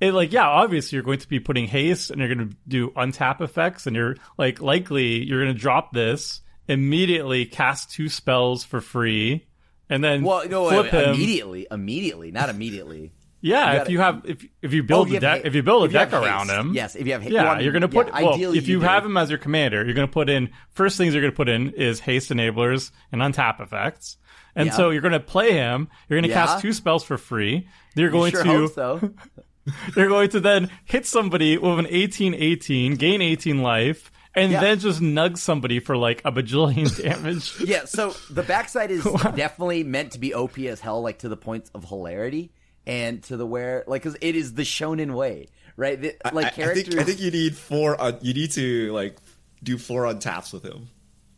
[0.00, 2.90] It like yeah, obviously you're going to be putting haste and you're going to do
[2.90, 8.64] untap effects, and you're like likely you're going to drop this immediately, cast two spells
[8.64, 9.46] for free,
[9.88, 11.14] and then Well, no, flip him.
[11.14, 13.12] immediately, immediately, not immediately.
[13.42, 15.62] Yeah, You if gotta- you have if if you build Oh, a deck if you
[15.62, 16.60] build a deck around haste.
[16.60, 18.68] him, Yes, if you have ha- yeah, well, you're gonna put yeah, well ideally if
[18.68, 18.84] you do.
[18.84, 21.70] have him as your commander, you're gonna put in first things you're gonna put in
[21.70, 24.18] is haste enablers and untap effects,
[24.54, 24.72] and Yeah.
[24.74, 25.88] so you're gonna play him.
[26.10, 26.34] You're gonna Yeah.
[26.46, 27.66] cast two spells for free.
[27.94, 29.10] You're going sure to so.
[29.96, 34.60] you're going to then hit somebody with an 18-18, gain 18 life, and Yeah.
[34.60, 37.58] then just nug somebody for like a bajillion damage.
[37.60, 39.04] Yeah, so the backside is
[39.34, 42.52] definitely meant to be OP as hell, like to the point of hilarity
[42.86, 46.00] and to the where, like, because it is the shonen way, right?
[46.00, 48.00] The- like I- I, think I think you need four.
[48.00, 49.16] On, you need to like
[49.62, 50.88] do four on taps with him,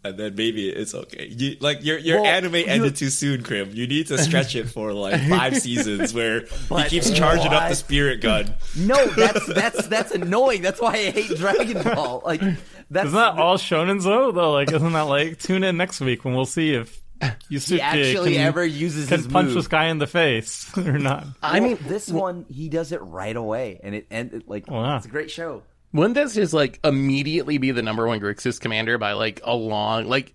[0.04, 1.28] and then maybe it's okay.
[1.30, 3.70] You, like your your Well, anime you- ended too soon, Crim.
[3.72, 7.68] You need to stretch it for like five seasons where he But keeps charging up
[7.68, 8.54] the spirit gun.
[8.76, 10.62] no, that's that's that's annoying.
[10.62, 12.22] That's why I hate Dragon Ball.
[12.24, 12.40] Like
[12.90, 14.32] that's Isn't that all shonens though?
[14.32, 17.00] Though, like, isn't that like tune in next week when we'll see if
[17.48, 19.54] Yusuke he actually can, ever uses can his punch move.
[19.54, 21.24] this guy in the face or not?
[21.40, 24.96] I mean, this one he does it right away, and it ended it, like Wow.
[24.96, 25.62] it's a great show.
[25.92, 30.06] Wouldn't this just like immediately be the number one Grixis commander by like a long
[30.06, 30.34] like?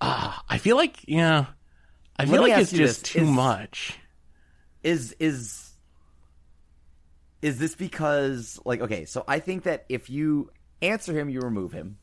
[0.00, 1.46] Ah, I feel like yeah,
[2.16, 3.98] I feel me like it's just this, too is- much.
[4.82, 5.72] Is is
[7.42, 9.04] is this because like okay?
[9.04, 10.50] So I think that if you
[10.82, 11.98] answer him, you remove him.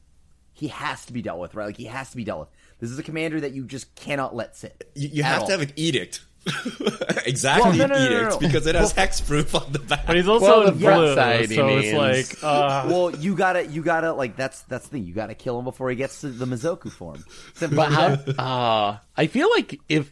[0.53, 1.65] He has to be dealt with, right?
[1.65, 2.49] Like he has to be dealt with.
[2.79, 4.91] This is a commander that you just cannot let sit.
[4.95, 5.47] You, you have all.
[5.47, 6.25] to have an edict.
[7.25, 8.39] exactly, Well, no, no, no, an no, edict no.
[8.47, 10.07] because it has hexproof on the back.
[10.07, 13.11] But he's also Well, in the flip blue, side, he so it's like, uh, Well,
[13.15, 15.05] you gotta, you gotta, like that's that's the thing.
[15.05, 17.23] You gotta kill him before he gets to the Mazoku form.
[17.53, 18.07] Simple But how?
[18.43, 20.11] Uh, I feel like if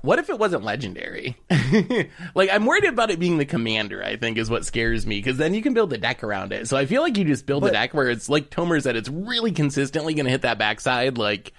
[0.00, 1.36] what if it wasn't legendary?
[2.34, 4.02] like I'm worried about it being the commander.
[4.02, 6.68] I think is what scares me because then you can build a deck around it.
[6.68, 8.96] So I feel like you just build a But- deck where it's like Tomer said,
[8.96, 11.52] it's really consistently going to hit that backside, like.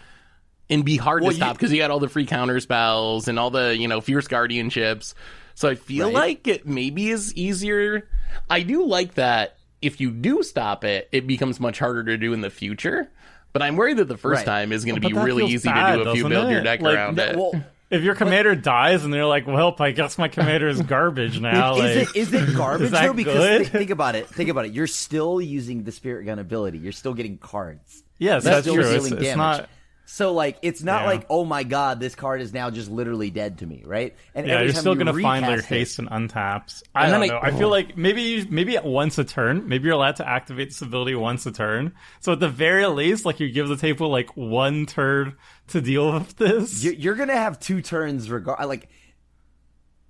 [0.69, 3.39] And be hard Well, to stop because you got all the free counter spells and
[3.39, 5.13] all the you know fierce guardianships.
[5.55, 6.13] So I feel Right.
[6.13, 8.07] like it maybe is easier.
[8.49, 12.33] I do like that if you do stop it, it becomes much harder to do
[12.33, 13.09] in the future.
[13.51, 14.45] But I'm worried that the first Right.
[14.45, 16.51] time is going to But be really easy bad, to do if you doesn't build
[16.51, 17.35] your deck Like, around No, it.
[17.35, 21.39] well, if your commander dies and they're like, well, I guess my commander is garbage
[21.39, 21.77] now.
[21.77, 23.13] is like, it is it garbage is though?
[23.13, 23.65] Because good?
[23.65, 24.27] thi- think about it.
[24.27, 24.73] Think about it.
[24.73, 26.77] You're still using the spirit gun ability.
[26.77, 28.03] You're still getting cards.
[28.19, 28.83] yes, You're that's still true.
[28.83, 29.37] It's, dealing it's damage.
[29.37, 29.69] not.
[30.11, 31.07] So like, it's not Yeah.
[31.07, 34.15] like, oh my god, this card is now just literally dead to me, right?
[34.33, 36.81] And Yeah, you're still you gonna find their haste and untaps.
[36.95, 37.35] I And don't know.
[37.37, 37.69] I- I feel oh.
[37.69, 39.67] like maybe you- maybe at once a turn.
[39.69, 41.93] Maybe you're allowed to activate this ability once a turn.
[42.21, 45.35] So at the very least, like you give the table like one turn
[45.67, 46.83] to deal with this.
[46.83, 48.67] You- You're gonna have two turns regard.
[48.67, 48.89] Like,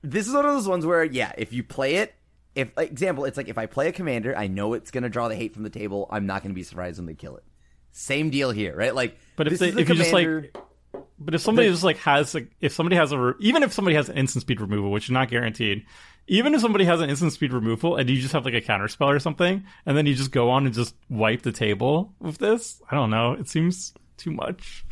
[0.02, 2.16] this is one of those ones where, yeah, if you play it,
[2.56, 5.36] if example, it's like if I play a commander, I know it's gonna draw the
[5.36, 6.08] hate from the table.
[6.10, 7.44] I'm not gonna be surprised when they kill it.
[8.00, 8.96] Same deal here, right?
[8.96, 10.56] Like, But if they- is a if you just, like,
[11.20, 14.08] But if somebody just like has like if somebody has a even if somebody has
[14.08, 15.86] an instant speed removal, which is not guaranteed,
[16.28, 18.88] even if somebody has an instant speed removal and you just have like a counter
[18.88, 22.38] spell or something, and then you just go on and just wipe the table with
[22.38, 23.34] this, I don't know.
[23.34, 24.86] It seems too much.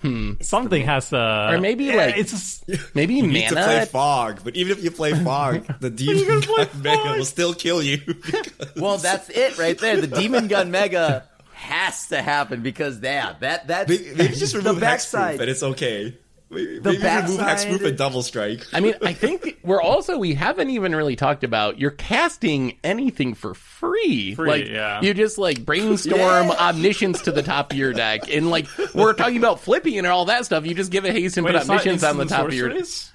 [0.00, 0.32] Hmm.
[0.40, 4.40] Something has to, Or maybe, Yeah, like- it's just Maybe You need to play fog,
[4.42, 7.98] but even if you play fog, the demon gun mega will still kill you.
[8.06, 10.00] because- well, that's it right there.
[10.00, 11.28] The demon gun mega
[11.62, 15.40] has to happen because yeah, that that's Maybe maybe just the remove hexproof backside.
[15.40, 16.18] and it's okay.
[16.50, 17.00] Maybe, The maybe remove
[17.38, 18.66] backside- hexproof and double strike.
[18.74, 23.32] I mean, I think we're also we haven't even really talked about you're casting anything
[23.32, 24.34] for free.
[24.34, 25.00] Free, like yeah.
[25.00, 26.56] you just like brainstorm Yeah.
[26.68, 30.26] omniscience to the top of your deck, and like we're talking about flipping and all
[30.26, 30.66] that stuff.
[30.66, 32.48] You just give a haste and wait, put it's not omniscience on the instant top
[32.48, 32.68] of your.
[32.68, 33.12] sorceries?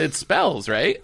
[0.00, 1.02] It spells right.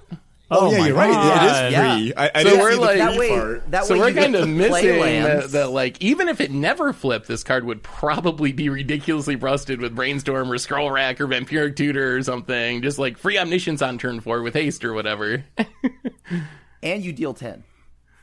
[0.51, 1.13] Oh, oh, yeah, my you're right.
[1.13, 1.43] God.
[1.43, 1.97] It is Yeah.
[1.99, 2.15] free.
[2.17, 3.29] I, I So didn't we're see the like- free that way.
[3.29, 3.71] part.
[3.71, 7.45] That So we're kind of missing play the, like even if it never flipped, this
[7.45, 12.23] card would probably be ridiculously rusted with brainstorm or scroll rack or vampiric tutor or
[12.23, 12.81] something.
[12.81, 15.45] Just like free omniscience on turn four with haste or whatever,
[16.83, 17.65] and you deal ten.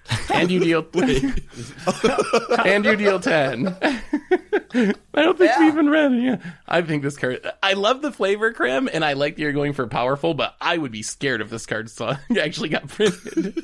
[0.33, 0.85] and you deal
[2.65, 3.75] and you deal ten.
[3.81, 5.67] I don't think we Yeah.
[5.67, 6.11] even read.
[6.13, 6.37] Yeah,
[6.67, 7.47] I think this card.
[7.63, 10.33] I love the flavor, Crim, and I like that you're going for powerful.
[10.33, 13.63] But I would be scared if this card saw, actually got printed.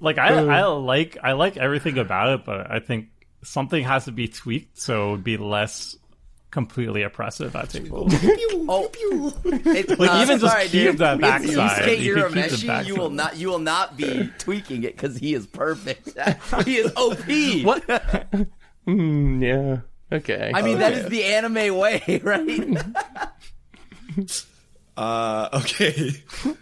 [0.00, 0.70] Like I, I uh.
[0.74, 3.08] like I like everything about it, but I think
[3.42, 5.96] something has to be tweaked so it would be less
[6.50, 8.06] completely oppressive at table.
[8.68, 8.90] Oh,
[9.44, 10.98] it, Like, uh, even just sorry, keep dude.
[10.98, 11.82] that With backside.
[11.84, 12.98] Yusuke You can keep the Urameshi, you backside.
[12.98, 13.36] will not.
[13.36, 16.10] You will not be tweaking it because he is perfect.
[16.64, 17.64] he is OP.
[17.64, 17.86] what?
[18.86, 19.80] Mm, yeah.
[20.16, 20.50] Okay.
[20.54, 21.00] I mean, that Okay.
[21.02, 22.78] is the anime way, right?
[24.96, 26.12] Uh, okay.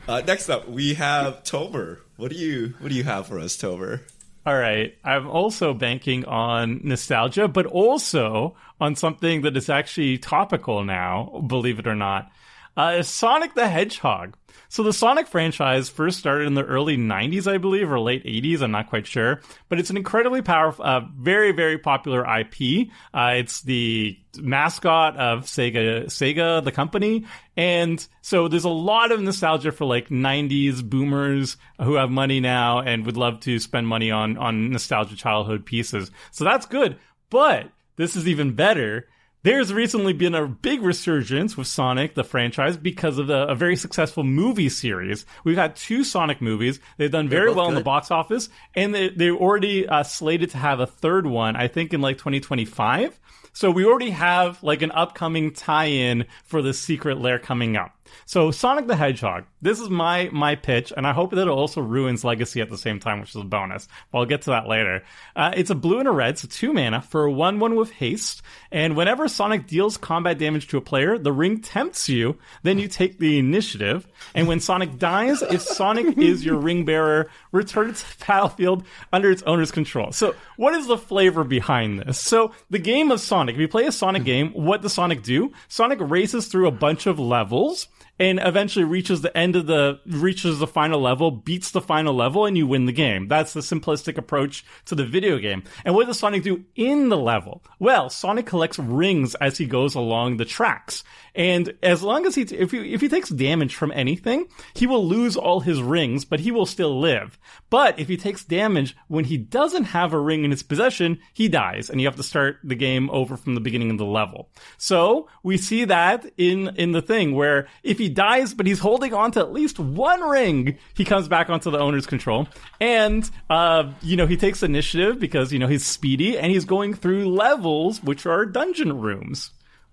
[0.06, 1.98] Uh, next up, we have Tomer.
[2.16, 4.02] What do you What do you have for us, Tomer?
[4.48, 4.96] All right.
[5.04, 11.78] I'm also banking on nostalgia, but also on something that is actually topical now, believe
[11.78, 12.30] it or not.
[12.74, 14.38] uh, Sonic the Hedgehog.
[14.68, 18.60] So the Sonic franchise first started in the early 90s, I believe, or late 80s.
[18.60, 22.88] I'm not quite sure, but it's an incredibly powerful, uh, very, very popular IP.
[23.14, 27.24] Uh, it's the mascot of Sega, Sega, the company.
[27.56, 32.80] And so there's a lot of nostalgia for like 90s boomers who have money now
[32.80, 36.10] and would love to spend money on, on nostalgia childhood pieces.
[36.30, 36.98] So that's good.
[37.30, 39.08] But this is even better
[39.42, 43.76] there's recently been a big resurgence with Sonic, the franchise, because of the, a very
[43.76, 45.26] successful movie series.
[45.44, 46.80] We've had two Sonic movies.
[46.96, 47.70] They've done very well good.
[47.70, 51.56] in the box office, and they, they're already uh, slated to have a third one,
[51.56, 53.18] I think in like 2025.
[53.52, 57.97] So we already have like an upcoming tie-in for the secret lair coming up.
[58.26, 61.80] So Sonic the Hedgehog, this is my my pitch, and I hope that it also
[61.80, 63.88] ruins Legacy at the same time, which is a bonus.
[64.10, 65.02] But I'll get to that later.
[65.34, 67.90] Uh, it's a blue and a red, so two mana for a one one with
[67.92, 68.42] haste.
[68.70, 72.38] And whenever Sonic deals combat damage to a player, the ring tempts you.
[72.62, 74.06] Then you take the initiative.
[74.34, 78.84] And when Sonic dies, if Sonic is your ring bearer, return it to the battlefield
[79.12, 80.12] under its owner's control.
[80.12, 82.20] So what is the flavor behind this?
[82.20, 83.54] So the game of Sonic.
[83.54, 85.52] If you play a Sonic game, what does Sonic do?
[85.68, 87.88] Sonic races through a bunch of levels
[88.18, 92.46] and eventually reaches the end of the reaches the final level, beats the final level,
[92.46, 93.28] and you win the game.
[93.28, 95.62] That's the simplistic approach to the video game.
[95.84, 97.62] And what does Sonic do in the level?
[97.78, 101.04] Well, Sonic collects rings as he goes along the tracks.
[101.34, 105.06] And as long as he, if he, if he takes damage from anything, he will
[105.06, 107.38] lose all his rings, but he will still live.
[107.70, 111.48] But if he takes damage when he doesn't have a ring in his possession, he
[111.48, 114.50] dies, and you have to start the game over from the beginning of the level.
[114.78, 119.12] So we see that in in the thing where if he dies, but he's holding
[119.14, 122.48] on to at least one ring, he comes back onto the owner's control,
[122.80, 126.94] and uh, you know he takes initiative because you know he's speedy and he's going
[126.94, 129.50] through levels which are dungeon rooms.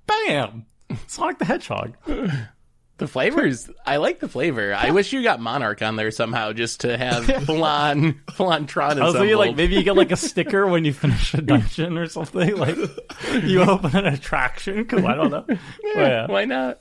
[0.07, 0.65] Bam!
[1.07, 1.95] Sonic the Hedgehog.
[2.97, 4.73] The flavors, I like the flavor.
[4.73, 8.67] I wish you got Monarch on there somehow, just to have full on, full on
[8.67, 9.01] Tron.
[9.01, 11.97] I was thinking like maybe you get like a sticker when you finish a dungeon
[11.97, 12.55] or something.
[12.55, 12.77] Like
[13.43, 15.45] you open an attraction because I don't know.
[15.93, 16.27] Yeah.
[16.27, 16.79] Why not?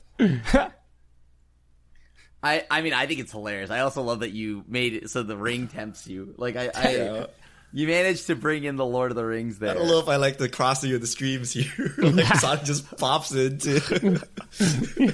[2.44, 3.70] I I mean I think it's hilarious.
[3.70, 6.34] I also love that you made it so the ring tempts you.
[6.36, 7.26] Like I, I
[7.72, 9.70] you managed to bring in the Lord of the Rings there.
[9.70, 11.94] I don't know if I like the crossing of the streams here.
[11.98, 13.80] like Sonic just pops into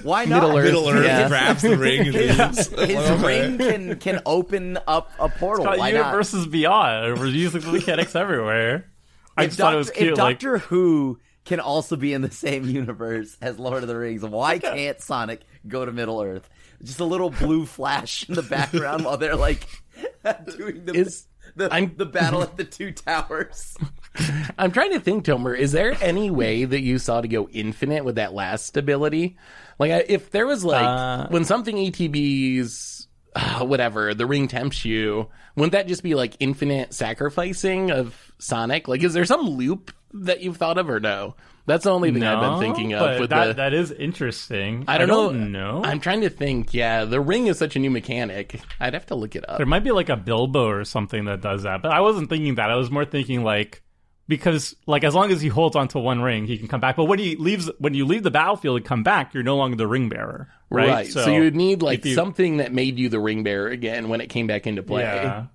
[0.02, 0.42] Why not?
[0.42, 1.28] Middle Earth, Middle Earth yeah.
[1.28, 2.66] grabs the ring and leaves.
[2.66, 5.68] His ring can can open up a portal.
[5.68, 6.50] It's Why universes not?
[6.50, 7.20] beyond.
[7.20, 8.90] We're using the mechanics everywhere.
[9.36, 10.12] I if just Doctor, thought it was cute.
[10.12, 13.96] If like, Doctor Who can also be in the same universe as Lord of the
[13.96, 16.48] Rings, why can't Sonic go to Middle Earth?
[16.82, 19.66] Just a little blue flash in the background while they're like
[20.56, 20.94] doing the.
[20.94, 23.76] Is, the, I'm, the battle at the two towers.
[24.58, 25.56] I'm trying to think, Tomer.
[25.56, 29.36] Is there any way that you saw to go infinite with that last ability?
[29.78, 35.28] Like, if there was like uh, when something ETBs, uh, whatever, the ring tempts you,
[35.56, 38.88] wouldn't that just be like infinite sacrificing of Sonic?
[38.88, 41.34] Like, is there some loop that you've thought of, or no?
[41.70, 43.20] That's the only thing no, I've been thinking of.
[43.20, 44.84] With that, the, that is interesting.
[44.88, 45.80] I don't, I don't know.
[45.80, 45.84] know.
[45.84, 46.74] I'm trying to think.
[46.74, 48.60] Yeah, the ring is such a new mechanic.
[48.80, 49.58] I'd have to look it up.
[49.58, 52.56] There might be like a Bilbo or something that does that, but I wasn't thinking
[52.56, 52.70] that.
[52.70, 53.82] I was more thinking like
[54.26, 56.96] because like as long as he holds onto one ring, he can come back.
[56.96, 59.76] But when he leaves, when you leave the battlefield and come back, you're no longer
[59.76, 60.88] the ring bearer, right?
[60.88, 61.06] right.
[61.06, 64.08] So, so, you would need like you, something that made you the ring bearer again
[64.08, 65.02] when it came back into play.
[65.02, 65.46] Yeah.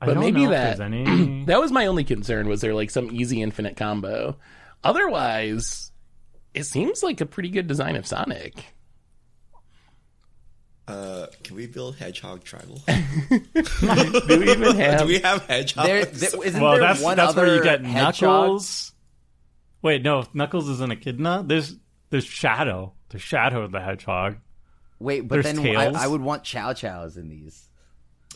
[0.00, 1.44] But maybe that any...
[1.46, 2.48] that was my only concern.
[2.48, 4.36] Was there like some easy infinite combo?
[4.84, 5.92] Otherwise,
[6.54, 8.64] it seems like a pretty good design of Sonic.
[10.88, 12.82] Uh, can we build hedgehog tribal?
[12.86, 15.00] do we even have?
[15.00, 15.86] Do we have hedgehogs?
[15.86, 18.20] There, there, isn't well, there that's one that's where you get hedgehog?
[18.20, 18.92] Knuckles.
[19.80, 21.44] Wait, no, Knuckles is an echidna.
[21.46, 21.76] There's
[22.10, 22.94] there's Shadow.
[23.08, 24.36] There's Shadow of the hedgehog.
[24.98, 27.68] Wait, but there's then I, I, would want Chow Chows in these.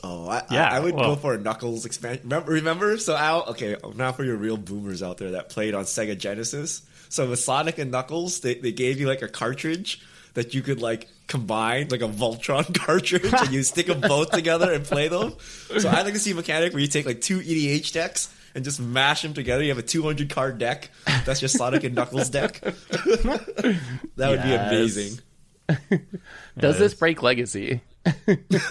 [0.03, 2.25] Oh, I, yeah, I, I would well, go for a Knuckles expansion.
[2.25, 2.99] Remember, remember?
[2.99, 6.83] So Al, okay, now for your real boomers out there that played on Sega Genesis.
[7.09, 10.03] So with Sonic and Knuckles, they, they gave you like a cartridge
[10.35, 14.73] that you could like combine, like a Voltron cartridge, and you stick them both together
[14.73, 15.35] and play them.
[15.79, 18.65] So I'd like to see a mechanic where you take like two EDH decks and
[18.65, 19.63] just mash them together.
[19.63, 20.91] You have a 200 card deck.
[21.25, 22.61] That's your Sonic and Knuckles deck.
[22.61, 23.79] that
[24.17, 24.71] would yes.
[24.71, 25.21] be amazing.
[26.59, 27.81] Does this break Legacy?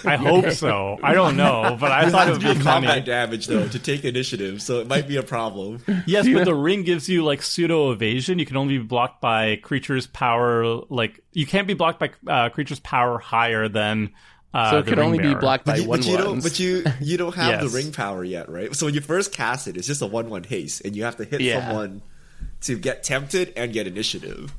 [0.04, 0.98] I hope so.
[1.02, 3.00] I don't know, but I thought it would be combat funny.
[3.02, 5.82] damage though to take initiative, so it might be a problem.
[6.06, 8.38] Yes, but the ring gives you like pseudo evasion.
[8.38, 10.64] You can only be blocked by creatures' power.
[10.88, 14.12] Like you can't be blocked by uh, creatures' power higher than.
[14.54, 15.34] Uh, so it could only bearer.
[15.34, 17.72] be blocked by but you, one but you don't, But you you don't have yes.
[17.72, 18.74] the ring power yet, right?
[18.74, 21.16] So when you first cast it, it's just a one one haste, and you have
[21.16, 21.66] to hit yeah.
[21.66, 22.00] someone
[22.62, 24.54] to get tempted and get initiative.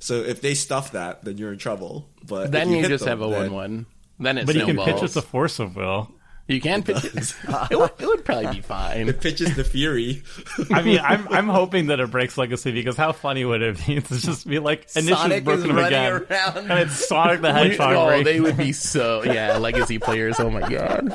[0.00, 2.08] So if they stuff that, then you're in trouble.
[2.26, 3.86] But Then if you, just them, have a then- one-one.
[4.20, 4.92] Then it But you can snowballs.
[4.92, 6.12] pitch with the force of will.
[6.48, 7.14] You can pitch it.
[7.70, 9.06] it, would, it would probably be fine.
[9.06, 10.22] It pitches the fury.
[10.72, 14.00] I mean, I'm I'm hoping that it breaks legacy because how funny would it be
[14.00, 16.56] to just be like Initia's Sonic is broken them running again, around.
[16.70, 17.94] and it's Sonic the Hedgehog.
[17.94, 18.24] oh, break.
[18.24, 20.40] they would be so yeah, legacy players.
[20.40, 21.12] Oh my god.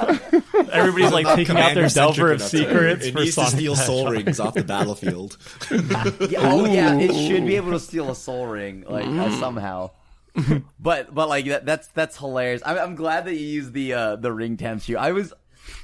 [0.71, 4.39] Everybody's like taking out their Delver of secrets It for needs to steal Sol Rings
[4.39, 5.39] off the battlefield.
[5.71, 9.89] Yeah, oh yeah, it should be able to steal a Sol Ring like uh, somehow.
[10.79, 12.61] but but like that, that's that's hilarious.
[12.65, 14.97] I'm, I'm glad that you used the uh, the ring temps shoe.
[14.97, 15.33] I was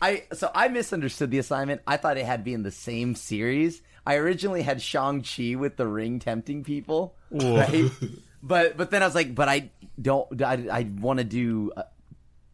[0.01, 1.81] I so I misunderstood the assignment.
[1.85, 3.81] I thought it had to be in the same series.
[4.05, 7.91] I originally had Shang Chi with the ring tempting people, right?
[8.43, 9.69] but but then I was like, but I
[10.01, 10.41] don't.
[10.41, 11.83] I I want to do uh,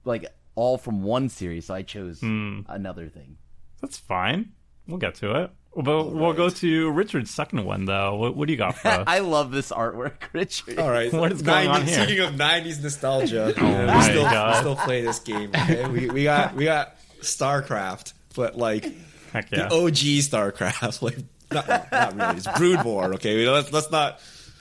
[0.03, 0.25] like
[0.55, 2.21] all from one series, so I chose
[2.67, 3.37] another thing.
[3.81, 4.51] That's fine.
[4.87, 5.51] We'll get to it.
[5.75, 8.15] But we'll go to Richard's second one though.
[8.15, 9.03] What, what do you got for us?
[9.07, 10.79] I love this artwork, Richard.
[10.79, 11.11] All right.
[11.11, 12.03] What is going on 90s here?
[12.05, 14.53] Speaking of '90s nostalgia, Oh we still, God.
[14.53, 15.49] we still play this game.
[15.49, 15.87] Okay?
[15.87, 18.85] We we got we got StarCraft, but like
[19.33, 19.67] Heck yeah.
[19.67, 21.17] the OG StarCraft, like
[21.51, 22.37] not, not really.
[22.37, 23.13] It's Brood War.
[23.15, 24.19] Okay, let's let's not.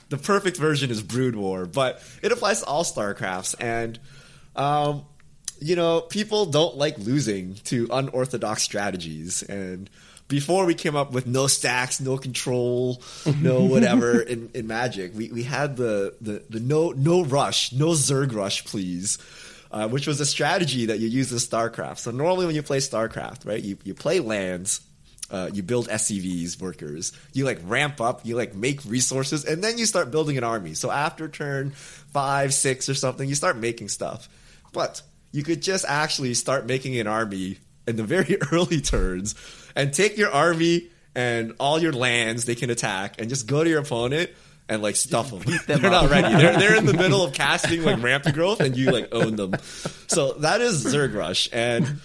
[0.08, 3.98] The perfect version is Brood War, but it applies to all StarCrafts, and
[4.56, 5.04] um,
[5.60, 9.42] you know, people don't like losing to unorthodox strategies.
[9.42, 9.88] And
[10.28, 13.02] before we came up with no stacks, no control,
[13.40, 17.88] no whatever in, in Magic, we, we had the, the, the no no rush, no
[17.88, 19.18] Zerg rush, please.
[19.70, 21.98] Uh, which was a strategy that you use in StarCraft.
[21.98, 24.80] So normally when you play StarCraft, right, you, you play lands,
[25.32, 29.76] uh, you build SCVs, workers, you like ramp up, you like make resources, and then
[29.76, 30.74] you start building an army.
[30.74, 34.28] So after turn five, six, or something, you start making stuff.
[34.72, 35.02] But
[35.32, 39.34] you could just actually start making an army in the very early turns
[39.76, 43.70] and take your army and all your lands they can attack and just go to
[43.70, 44.30] your opponent
[44.68, 45.40] and like stuff them.
[45.40, 46.34] them they're not ready.
[46.34, 49.54] They're they're in the middle of casting like rampant growth and you like own them.
[50.06, 52.00] So that is Zerg Rush and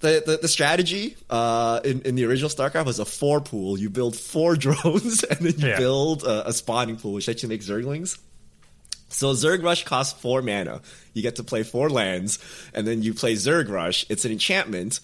[0.00, 3.78] the, the, the strategy uh, in, in the original StarCraft was a four pool.
[3.78, 5.78] You build four drones and then you Yeah.
[5.78, 8.18] build a, a spawning pool, which lets you make Zerglings.
[9.08, 10.80] So Zerg Rush costs four mana.
[11.12, 12.38] You get to play four lands,
[12.72, 14.04] and then you play Zerg Rush.
[14.08, 15.00] It's an enchantment.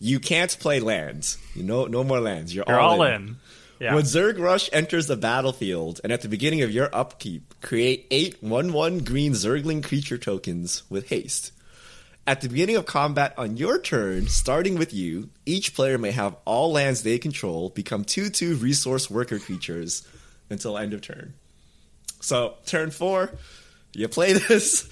[0.00, 1.38] You can't play lands.
[1.54, 2.54] You know, no more lands.
[2.54, 3.14] You're, You're all, all in.
[3.14, 3.36] in.
[3.80, 3.94] Yeah.
[3.94, 8.42] When Zerg Rush enters the battlefield, and at the beginning of your upkeep, create eight
[8.42, 11.52] 1 1 green Zergling creature tokens with haste.
[12.26, 16.36] At the beginning of combat on your turn, starting with you, each player may have
[16.46, 20.06] all lands they control become 2 2 resource worker creatures
[20.48, 21.34] until end of turn.
[22.24, 23.30] So, turn four,
[23.92, 24.88] you play this,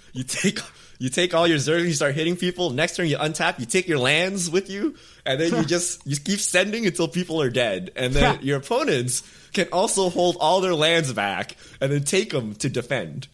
[0.14, 0.58] you take.
[0.98, 2.68] You take all your Zerg, you start hitting people.
[2.68, 6.14] Next turn, you untap, you take your lands with you, and then you just you
[6.14, 7.90] keep sending until people are dead.
[7.96, 9.22] And then your opponents
[9.54, 13.28] can also hold all their lands back and then take them to defend.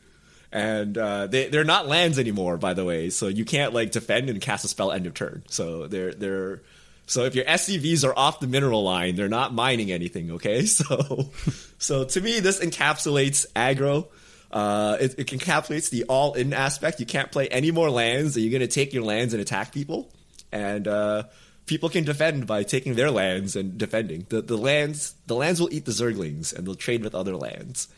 [0.53, 3.11] And uh, they they're not lands anymore, by the way.
[3.11, 5.42] So you can't like defend and cast a spell end of turn.
[5.49, 6.62] So they're they're
[7.07, 10.32] so if your SCVs are off the mineral line, they're not mining anything.
[10.32, 11.30] Okay, so
[11.78, 14.09] so to me, this encapsulates aggro.
[14.50, 17.00] Uh, it, it encapsulates the all-in aspect.
[17.00, 18.36] You can't play any more lands.
[18.36, 20.12] Are You're going to take your lands and attack people,
[20.52, 21.24] and uh,
[21.66, 24.26] people can defend by taking their lands and defending.
[24.28, 27.88] The the lands the lands will eat the Zerglings, and they'll trade with other lands.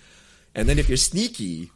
[0.54, 1.70] And then if you're sneaky,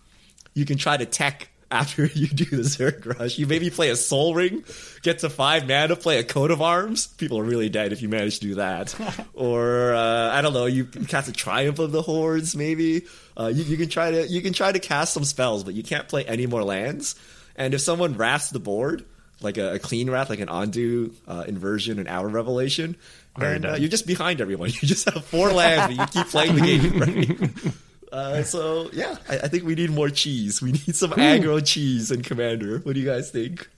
[0.54, 3.38] you can try to tech after you do the Zerg Rush.
[3.38, 4.64] You maybe play a Sol Ring,
[5.02, 7.06] get to five mana, play a Coat of Arms.
[7.06, 8.94] People are really dead if you manage to do that.
[9.34, 12.54] or uh, I don't know, you cast a Triumph of the Hordes.
[12.54, 13.06] Maybe
[13.36, 15.82] uh, you, you can try to you can try to cast some spells, but you
[15.82, 17.16] can't play any more lands.
[17.56, 19.04] And if someone wraths the board,
[19.40, 22.96] like a, a clean wrath, like an undo, uh, inversion, an Hour Revelation,
[23.36, 24.70] then uh, you're just behind everyone.
[24.82, 26.98] You just have four lands, but you keep playing the game.
[26.98, 27.74] Right?
[28.12, 30.60] Uh, so yeah, I, I think we need more cheese.
[30.60, 32.78] We need some aggro cheese in Commander.
[32.80, 33.68] What do you guys think?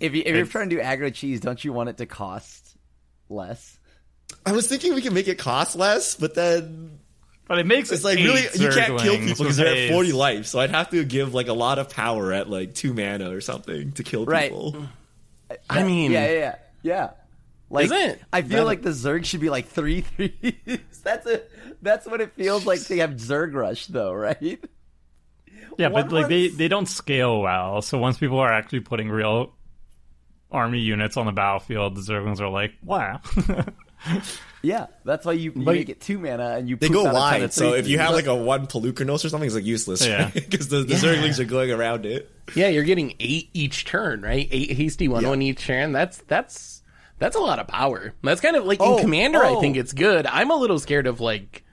[0.00, 2.76] If, you, if you're trying to do aggro cheese, don't you want it to cost
[3.28, 3.78] less?
[4.46, 6.98] I was thinking we can make it cost less, but then
[7.46, 10.46] But it makes it's like really you can't kill people because they're at forty life.
[10.46, 13.40] So I'd have to give like a lot of power at like two mana or
[13.42, 14.50] something to kill Right.
[14.50, 14.86] people.
[15.68, 16.54] I mean, Yeah, yeah, yeah.
[16.82, 17.10] yeah.
[17.72, 18.22] Like, Is it?
[18.32, 20.54] I feel That- like the Zerg should be like three threes.
[21.02, 21.40] that's a
[21.80, 24.62] that's what it feels like to have Zerg Rush, though, right?
[25.78, 27.80] Yeah, One but like they they don't scale well.
[27.80, 29.54] So once people are actually putting real
[30.50, 33.20] army units on the battlefield, the Zerglings are like, wow.
[34.64, 37.06] Yeah, that's why you, you But- make it two mana and you They poop go
[37.08, 40.06] out wide, so if you have like a one Pelucanos or something, it's like useless,
[40.06, 40.30] Yeah.
[40.34, 42.30] Because the, the Zerglings are going around it.
[42.54, 44.46] yeah, you're getting eight each turn, right?
[44.52, 45.30] Eight hasty one Yeah.
[45.30, 45.90] one each turn.
[45.92, 46.71] That's that's
[47.22, 48.14] that's a lot of power.
[48.22, 49.42] That's kind of like Oh, in Commander.
[49.42, 49.60] I oh.
[49.60, 50.26] think it's good.
[50.26, 51.64] I'm a little scared of like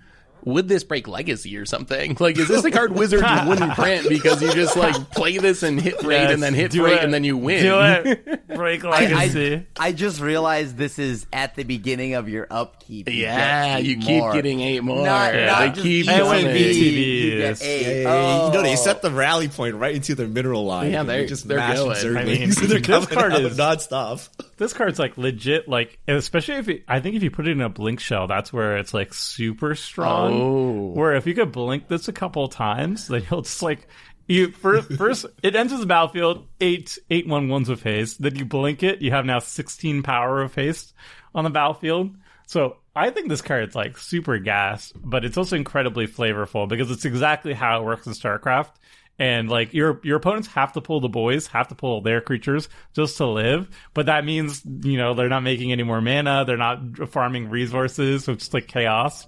[0.45, 2.17] would this break legacy or something?
[2.19, 5.79] Like, is this a card Wizards wouldn't print because you just like play this and
[5.79, 7.03] hit rate Yes, and then hit do rate it.
[7.03, 7.63] and then you win?
[7.63, 8.47] Do it.
[8.55, 9.65] Break legacy.
[9.79, 13.09] I, I just realized this is at the beginning of your upkeep.
[13.09, 14.33] You Yeah, you keep more.
[14.33, 15.05] getting eight more.
[15.05, 16.45] Not, Yeah, not they keep ETB, going.
[16.47, 17.63] You get ETBs.
[17.63, 17.81] eight.
[17.81, 18.09] Yeah, yeah, yeah.
[18.41, 18.47] Oh.
[18.47, 18.75] You know, they Oh.
[18.75, 20.91] set the rally point right into their mineral line.
[20.91, 21.95] Yeah, they're- just they're mashing going.
[21.97, 22.17] Zerglings.
[22.17, 24.27] I mean, they're this coming card out is- nonstop.
[24.57, 27.61] This card's like legit, like especially if it, I think if you put it in
[27.61, 30.28] a blink shell, that's where it's like super strong.
[30.28, 30.28] Oh.
[30.33, 30.91] Oh.
[30.93, 33.87] Where if you could blink this a couple of times, then you'll just like
[34.27, 38.21] you first first it enters the battlefield eight eight one ones of haste.
[38.21, 40.93] Then you blink it, you have now sixteen power of haste
[41.35, 42.15] on the battlefield.
[42.45, 47.05] So I think this card's like super gas, but it's also incredibly flavorful because it's
[47.05, 48.71] exactly how it works in StarCraft.
[49.19, 52.69] And like your your opponents have to pull the boys, have to pull their creatures
[52.93, 53.69] just to live.
[53.93, 58.23] But that means you know they're not making any more mana, they're not farming resources,
[58.23, 59.27] so it's just like chaos.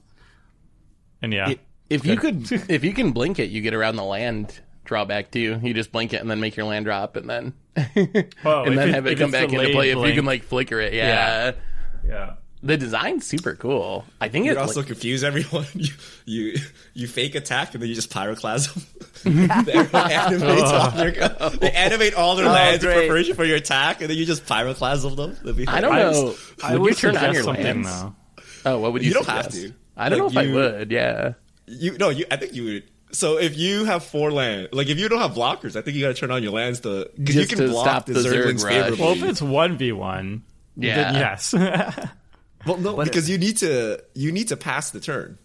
[1.21, 1.53] And yeah,
[1.89, 5.59] If you could, if you can blink it, you get around the land drawback too.
[5.61, 7.53] You just blink it and then make your land drop, and then
[8.45, 9.89] Oh, and then it- have it come back into delayed play.
[9.91, 11.07] If you can like flicker it, yeah.
[11.07, 11.51] Yeah.
[12.07, 12.33] yeah.
[12.63, 14.05] The design's super cool.
[14.19, 15.65] I think You it's also like, confuse everyone.
[15.73, 15.93] You,
[16.25, 16.57] you
[16.93, 18.85] you fake attack and then you just pyroclasm.
[19.23, 20.91] they animate all oh.
[20.91, 24.25] their, they animate all their Oh, lands in preparation for your attack, and then you
[24.25, 25.35] just pyroclasm them.
[25.67, 26.21] I don't hilarious.
[26.21, 26.35] know.
[26.63, 28.01] I would would you turn on suggest your something lands?
[28.01, 28.15] though.
[28.65, 29.07] Oh, what would you?
[29.09, 29.73] You don't have to.
[30.01, 30.91] I don't Like, know if you- I would.
[30.91, 31.33] Yeah.
[31.67, 32.25] You no, you.
[32.29, 32.83] I think you would.
[33.13, 36.01] So if you have four land, like if you don't have blockers, I think you
[36.03, 38.13] got to turn on your lands to because you Just can to block stop the
[38.13, 38.99] the Zerg Zerglings favorably.
[39.05, 40.43] Well, if it's one v one,
[40.77, 41.11] Yeah.
[41.11, 41.53] then yes,
[42.65, 45.37] well, no, because you need to you need to pass the turn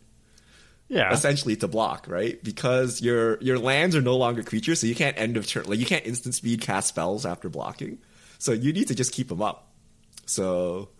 [0.89, 1.13] yeah.
[1.13, 2.43] essentially to block, right?
[2.43, 5.79] Because your your lands are no longer creatures, so you can't end of turn like
[5.79, 7.99] you can't instant speed cast spells after blocking.
[8.39, 9.69] So you need to just keep them up.
[10.27, 10.91] So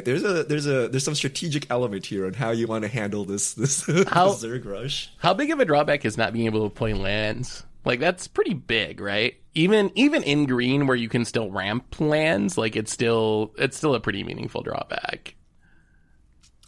[0.00, 3.24] there's a there's a there's some strategic element here on how you want to handle
[3.24, 5.12] this this, How- this Zerg rush.
[5.18, 7.64] How big of a drawback is not being able to play lands?
[7.84, 9.34] Like that's pretty big, right?
[9.54, 13.94] Even even in green where you can still ramp lands, like it's still it's still
[13.94, 15.34] a pretty meaningful drawback.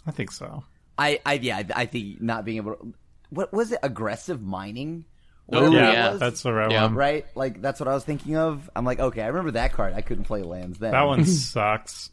[0.07, 0.65] I think so.
[0.99, 2.95] I, I, yeah, I- I think not being able to.
[3.31, 3.79] What was it?
[3.83, 5.07] Aggressive mining.
[5.53, 6.21] Oh, yeah, was?
[6.21, 6.85] That's the right Yeah.
[6.85, 6.95] one.
[6.95, 7.27] right.
[7.35, 8.69] Like that's what I was thinking of.
[8.75, 9.93] I'm like, okay, I remember that card.
[9.95, 10.93] I couldn't play lands then.
[10.93, 12.11] That one sucks.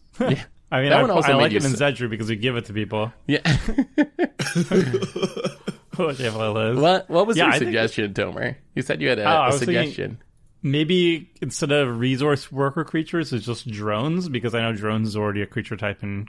[0.71, 2.65] I mean, That I, one also I like it in Zedruu because we give it
[2.65, 3.11] to people.
[3.27, 3.39] Yeah.
[5.97, 8.55] What what was Yeah, your I think- suggestion, Tomer?
[8.75, 10.19] You said you had a, Oh, a suggestion.
[10.63, 15.41] Maybe instead of resource worker creatures, it's just drones because I know drones is already
[15.41, 16.27] a creature type in.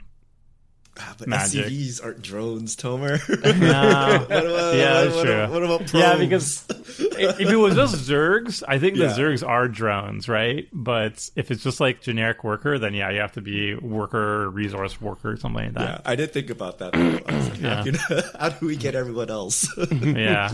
[0.99, 1.65] Ah, But Magic.
[1.65, 3.17] SCVs aren't drones, Tomer.
[3.59, 4.25] No.
[4.29, 5.47] what about, Yeah, what, that's what, true.
[5.47, 10.29] what about Yeah, because if it was just Zergs, I think the Zergs are drones,
[10.29, 10.67] right?
[10.71, 15.01] But if it's just like generic worker, then yeah, you have to be worker, resource
[15.01, 15.81] worker, something like that.
[16.05, 16.11] yeah.
[16.11, 16.93] I did think about that.
[16.93, 17.19] Though.
[17.27, 19.67] I was like, how, can- how do we get everyone else?
[19.91, 20.51] Yeah,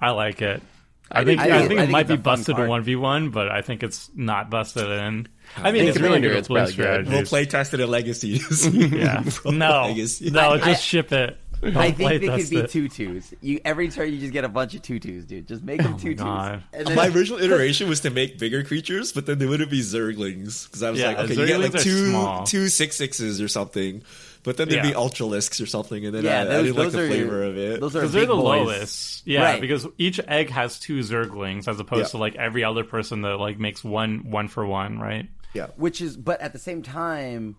[0.00, 0.62] I like it.
[1.10, 2.82] I, I think think- I, I think, think it might it's be busted in one
[2.82, 5.28] v one, but I think it's not busted in.
[5.56, 7.12] I mean, In it's really Commander, good it's with blue probably good.
[7.12, 8.40] we'll play test it in Legacy.
[8.72, 10.30] Yeah, no, Legacy.
[10.30, 11.38] no, just ship it.
[11.62, 12.70] Don't I think they could be it.
[12.70, 13.32] tutus.
[13.40, 15.48] You every turn you just get a bunch of tutus, dude.
[15.48, 16.22] Just make them Oh my tutus.
[16.22, 16.62] God.
[16.74, 19.80] And then, My original iteration was to make bigger creatures, but then they wouldn't be
[19.80, 22.44] Zerglings because I was Yeah, like, okay, you get like Zerglings are two small.
[22.44, 24.02] two six sixes or something,
[24.46, 24.92] but then there'd Yeah.
[24.92, 27.42] be Ultralisks or something, and then yeah, I, those, I didn't like the are flavor
[27.42, 27.80] of it.
[27.80, 28.66] Those are Because they're the boys.
[28.66, 29.26] lowest.
[29.26, 29.60] Yeah, Right.
[29.60, 32.08] because each egg has two zerglings as opposed Yeah.
[32.12, 35.28] to like every other person that like makes one one for one, right?
[35.52, 37.56] yeah, Which is, but at the same time,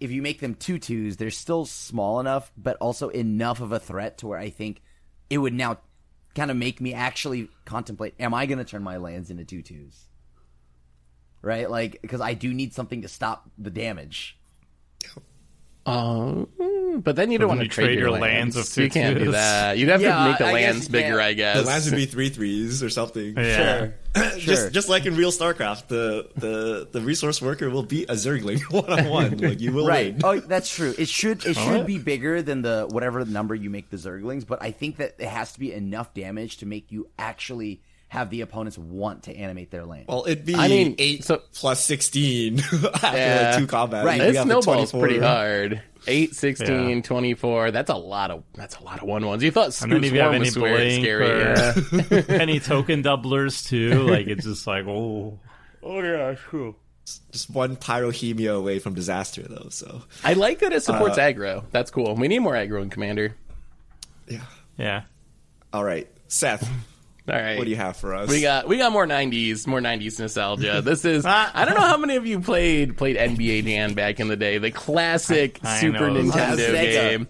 [0.00, 4.18] if you make them tutus, they're still small enough, but also enough of a threat
[4.18, 4.82] to where I think
[5.30, 5.78] it would now
[6.34, 10.04] kind of make me actually contemplate: Am I going to turn my lands into tutus?
[11.42, 14.36] Right, like because I do need something to stop the damage.
[15.86, 16.48] Um,
[17.04, 18.56] but then you don't want to you trade, trade your your lands.
[18.56, 19.78] lands of you can't do that.
[19.78, 21.20] You'd have Yeah, to make the I lands bigger.
[21.20, 21.58] I guess.
[21.58, 23.36] the lands would be three threes or something.
[23.36, 23.78] Yeah.
[23.78, 23.94] Sure.
[24.38, 28.60] just just like in real StarCraft, the the the resource worker will beat a Zergling
[28.72, 29.36] one on one.
[29.38, 30.14] Like you will Right.
[30.14, 30.22] win.
[30.24, 30.94] Oh, that's true.
[30.98, 31.86] It should it should Alright.
[31.86, 35.28] be bigger than the whatever number you make the Zerglings, but I think that it
[35.28, 37.82] has to be enough damage to make you actually
[38.16, 40.06] have the opponents want to animate their land.
[40.08, 42.58] Well, it'd be I mean, eight so- plus sixteen
[42.94, 43.50] after Yeah.
[43.50, 44.06] like two combats.
[44.06, 44.20] Right.
[44.20, 45.00] You This snowball's 24.
[45.00, 45.82] pretty hard.
[46.08, 47.00] 8, 16, Yeah.
[47.02, 47.70] 24.
[47.72, 49.42] That's a lot of that's a lot of one ones.
[49.42, 51.42] You thought And then Scoop if you have any was blink scary.
[51.42, 51.54] or
[52.10, 52.22] yeah.
[52.40, 55.38] any token doublers too, like it's just like oh,
[55.82, 56.76] oh yeah, cool.
[57.32, 59.68] Just one pyrohemia away from disaster, though.
[59.70, 61.64] So I like that it supports Uh, aggro.
[61.70, 62.14] That's cool.
[62.16, 63.34] We need more aggro in Commander.
[64.28, 64.40] yeah.
[64.78, 65.02] Yeah.
[65.72, 66.68] All right, Seth,
[67.28, 67.58] All right.
[67.58, 68.28] what do you have for us?
[68.28, 70.80] We got we got more '90s, more '90s nostalgia.
[70.84, 74.28] This is I don't know how many of you played played NBA Jam back in
[74.28, 76.22] the day, the classic I Super know.
[76.22, 77.26] Nintendo game.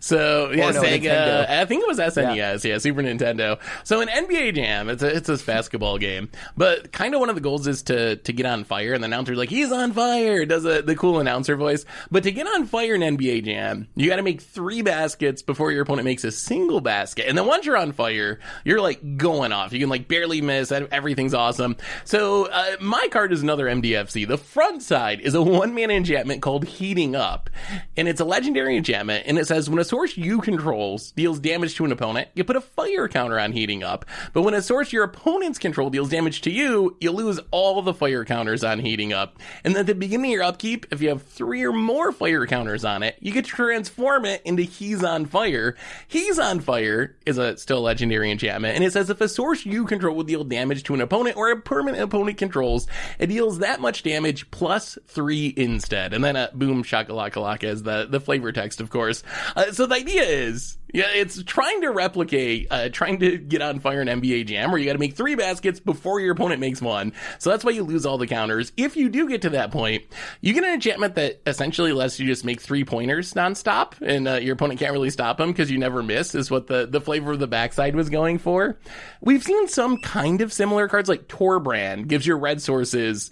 [0.00, 1.02] So yeah, no, Sega.
[1.02, 1.48] Nintendo.
[1.48, 2.64] I think it was SNES.
[2.64, 2.78] Yeah.
[2.78, 3.60] Super Nintendo.
[3.84, 7.34] So in NBA Jam, it's a it's a basketball game, but kind of one of
[7.34, 10.46] the goals is to to get on fire, and the announcer's like, "He's on fire,"
[10.46, 11.84] does a, the cool announcer voice.
[12.10, 15.70] But to get on fire in NBA Jam, you got to make three baskets before
[15.70, 19.52] your opponent makes a single basket, and then once you're on fire, you're like going
[19.52, 19.74] off.
[19.74, 20.72] You can like barely miss.
[20.72, 21.76] Everything's awesome.
[22.04, 24.26] So uh, my card is another MDFC.
[24.26, 27.50] The front side is a one man enchantment called Heating Up,
[27.98, 29.24] and it's a legendary enchantment.
[29.26, 32.54] And it says when a source you controls deals damage to an opponent, you put
[32.54, 34.06] a fire counter on Heating Up.
[34.32, 37.92] But when a source your opponent's control deals damage to you, you lose all the
[37.92, 39.40] fire counters on Heating Up.
[39.64, 42.84] And at the beginning of your upkeep, if you have three or more fire counters
[42.84, 45.74] on it, you get to transform it into He's on Fire.
[46.06, 49.86] He's on Fire is a still legendary enchantment, and it says if a source you
[49.86, 52.86] control will deal damage to an opponent or a permanent opponent controls,
[53.18, 56.14] it deals that much damage plus three instead.
[56.14, 59.24] And then a boom shakalaka is the the flavor text, of course.
[59.56, 63.80] Uh, so the idea is yeah, it's trying to replicate, uh, trying to get on
[63.80, 66.82] fire in NBA Jam, where you got to make three baskets before your opponent makes
[66.82, 67.12] one.
[67.38, 68.72] So that's why you lose all the counters.
[68.76, 70.04] If you do get to that point,
[70.40, 74.34] you get an enchantment that essentially lets you just make three pointers nonstop, and uh,
[74.34, 76.34] your opponent can't really stop them because you never miss.
[76.34, 78.78] Is what the the flavor of the backside was going for.
[79.20, 83.30] We've seen some kind of similar cards, like Torbrand gives your red sources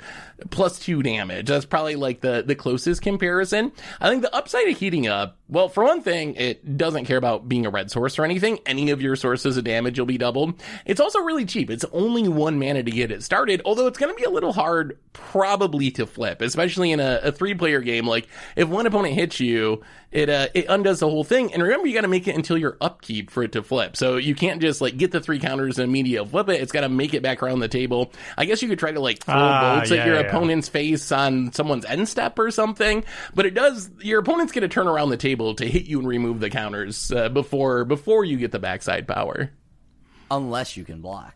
[0.51, 1.49] plus two damage.
[1.49, 3.73] That's probably like the the closest comparison.
[4.01, 5.39] I think the upside of heating up.
[5.49, 8.59] Well, for one thing, it doesn't care about being a red source or anything.
[8.67, 10.55] Any of your sources of damage will be doubled.
[10.85, 11.71] It's also really cheap.
[11.71, 14.53] It's only one mana to get it started, although it's going to be a little
[14.53, 18.07] hard probably to flip, especially in a, a three player game.
[18.07, 21.53] Like if one opponent hits you, it uh, it undoes the whole thing.
[21.53, 23.97] And remember, you got to make it until your upkeep for it to flip.
[23.97, 26.61] So you can't just like get the three counters and immediately flip it.
[26.63, 28.13] It's got to make it back around the table.
[28.37, 30.21] I guess you could try to like throw Ah, bolts at your yeah.
[30.23, 33.05] opponent's face on someone's end step or something.
[33.35, 33.91] But it does.
[34.01, 37.13] Your opponent's going to turn around the table to hit you and remove the counters
[37.13, 39.51] uh, before before you get the backside power.
[40.31, 41.35] unless you can block.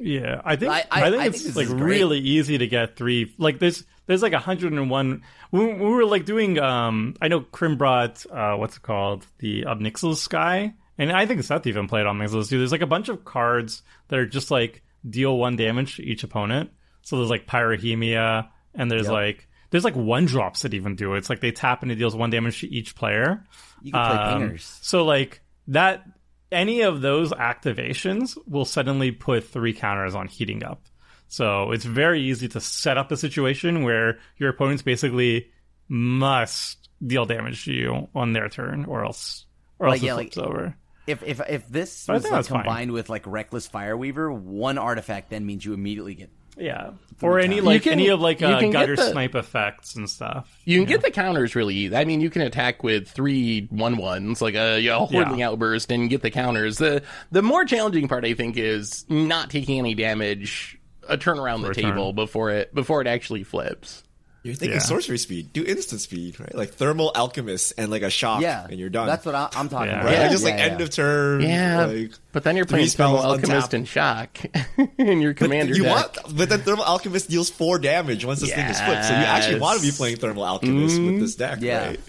[0.00, 2.66] Yeah, I think I- I, I- think I it's think this like really easy to
[2.68, 3.34] get three.
[3.38, 5.22] Like there's there's like 101.
[5.50, 9.66] When we were like doing, um, I know Crim brought uh, what's it called, the
[9.66, 12.58] Ob Nixilis, and I think Seth even played Obnixil too.
[12.58, 16.24] There's like a bunch of cards that are just like deal one damage to each
[16.24, 16.70] opponent.
[17.02, 19.12] So there's like Pyrohemia, and there's Yep.
[19.12, 21.18] like there's like one drops that even do it.
[21.18, 23.44] It's like they tap and it deals one damage to each player.
[23.82, 24.78] You can play Um, pingers.
[24.82, 26.04] So like that
[26.50, 30.82] any of those activations will suddenly put three counters on heating up.
[31.28, 35.50] So it's very easy to set up a situation where your opponents basically
[35.88, 39.44] must deal damage to you on their turn or else
[39.78, 40.76] or else Like, it yeah, flips like- over.
[41.06, 42.62] If if if this I was like, that's fine.
[42.64, 46.90] combined with like Reckless Fireweaver, one artifact then means you immediately get Yeah.
[47.22, 50.54] Or any like can- any of like you uh, gutter the- snipe effects and stuff.
[50.66, 51.96] You can get the counters really easy.
[51.96, 55.90] I mean, you can attack with three one ones, like a, you know, Hordling Outburst,
[55.90, 56.76] and get the counters.
[56.76, 57.02] The
[57.32, 60.77] the more challenging part, I think, is not taking any damage
[61.08, 62.14] a turn around the For a table turn.
[62.14, 64.02] before it before it actually flips.
[64.44, 64.82] You're thinking Yeah.
[64.84, 65.52] sorcery speed.
[65.52, 66.54] Do instant speed, right?
[66.54, 69.06] Like thermal alchemist and like a shock, yeah, and you're done.
[69.08, 69.94] That's what I, I'm talking Yeah.
[70.00, 70.04] about.
[70.04, 70.12] right.
[70.14, 70.28] Yeah.
[70.30, 71.40] just like yeah, end of turn.
[71.42, 73.74] Yeah, like, but then you're playing Thermal spells Alchemist untap.
[73.74, 74.38] and Shock
[74.98, 75.92] in your But commander you deck.
[76.16, 79.04] want, but then thermal alchemist deals four damage once this thing is flipped.
[79.06, 81.54] So you actually want to be playing thermal alchemist with this mm-hmm.
[81.54, 81.86] deck, Yeah.
[81.88, 82.00] right?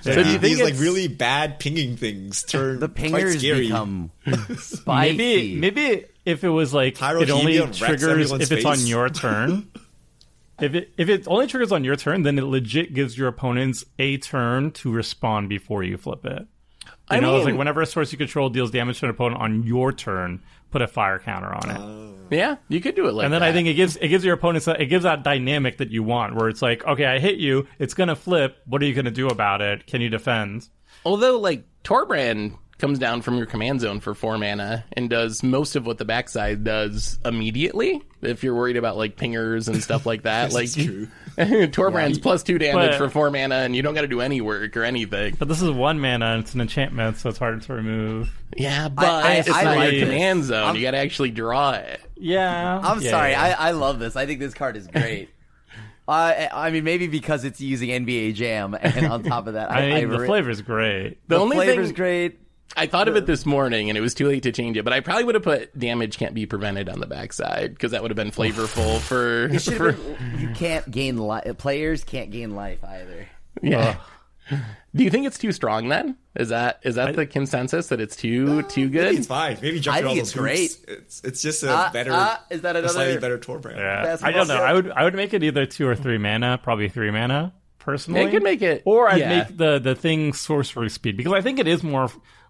[0.00, 3.38] So do These- you think these like really bad pinging things turn The quite pingers
[3.38, 3.66] scary.
[3.66, 4.10] become
[4.58, 5.16] spicy.
[5.16, 9.70] Maybe maybe if it was like Pyrohemia it only triggers if it's on your turn.
[10.60, 13.84] if it if it only triggers on your turn, then it legit gives your opponents
[13.98, 16.46] a turn to respond before you flip it.
[17.10, 19.10] You I know, it's mean- like whenever a source you control deals damage to an
[19.10, 21.78] opponent on your turn, put a fire counter on it.
[21.78, 22.14] Oh.
[22.30, 23.48] Yeah, you could do it like and then that.
[23.48, 26.02] I think it gives it gives your opponents that it gives that dynamic that you
[26.02, 28.58] want, where it's like, okay, I hit you, it's gonna flip.
[28.66, 29.86] What are you gonna do about it?
[29.86, 30.68] Can you defend?
[31.06, 35.74] Although, like, Torbrand comes down from your command zone for four mana and does most
[35.76, 38.02] of what the backside does immediately.
[38.22, 41.08] If you're worried about like pingers and stuff like that, like is true.
[41.38, 44.40] Torbrand's plus two damage But- for four mana, and you don't got to do any
[44.40, 45.36] work or anything.
[45.38, 48.30] But this is one mana and it's an enchantment, so it's hard to remove.
[48.56, 50.08] Yeah, but I- it's I not like your this.
[50.08, 50.64] command zone.
[50.64, 52.00] I'm- you got to actually draw it.
[52.16, 52.80] Yeah.
[52.82, 53.30] I'm Yeah, sorry.
[53.32, 53.56] yeah.
[53.58, 54.16] I, I love this.
[54.16, 55.30] I think this card is great.
[56.08, 59.82] uh, I mean, maybe because it's using NBA Jam, and on top of that, I,
[59.82, 61.18] I mean, the re- flavor's great.
[61.28, 62.38] The, the only flavor's thing great.
[62.76, 64.84] I thought of it this morning, and it was too late to change it.
[64.84, 68.02] But I probably would have put damage can't be prevented on the backside because that
[68.02, 69.46] would have been flavorful for.
[69.46, 71.58] It for been, you can't gain life.
[71.58, 73.26] Players can't gain life either.
[73.62, 73.96] yeah.
[74.94, 76.16] Do you think it's too strong then?
[76.34, 79.14] Is that is that the consensus that it's too too Maybe good?
[79.16, 79.58] it's fine.
[79.60, 80.70] Maybe jump I through all think those it's great.
[80.70, 80.82] hoops.
[80.88, 83.76] It's it's just a Uh, better, uh, is that a slightly another- better Torbrand.
[83.76, 84.02] Yeah.
[84.04, 84.54] That's I don't know.
[84.54, 84.66] awesome.
[84.66, 87.52] I would I would make it either two or three mana, probably three mana.
[87.78, 88.22] personally.
[88.22, 89.38] It could make it- or I'd yeah.
[89.40, 92.08] make the the thing sorcery speed because I think it is more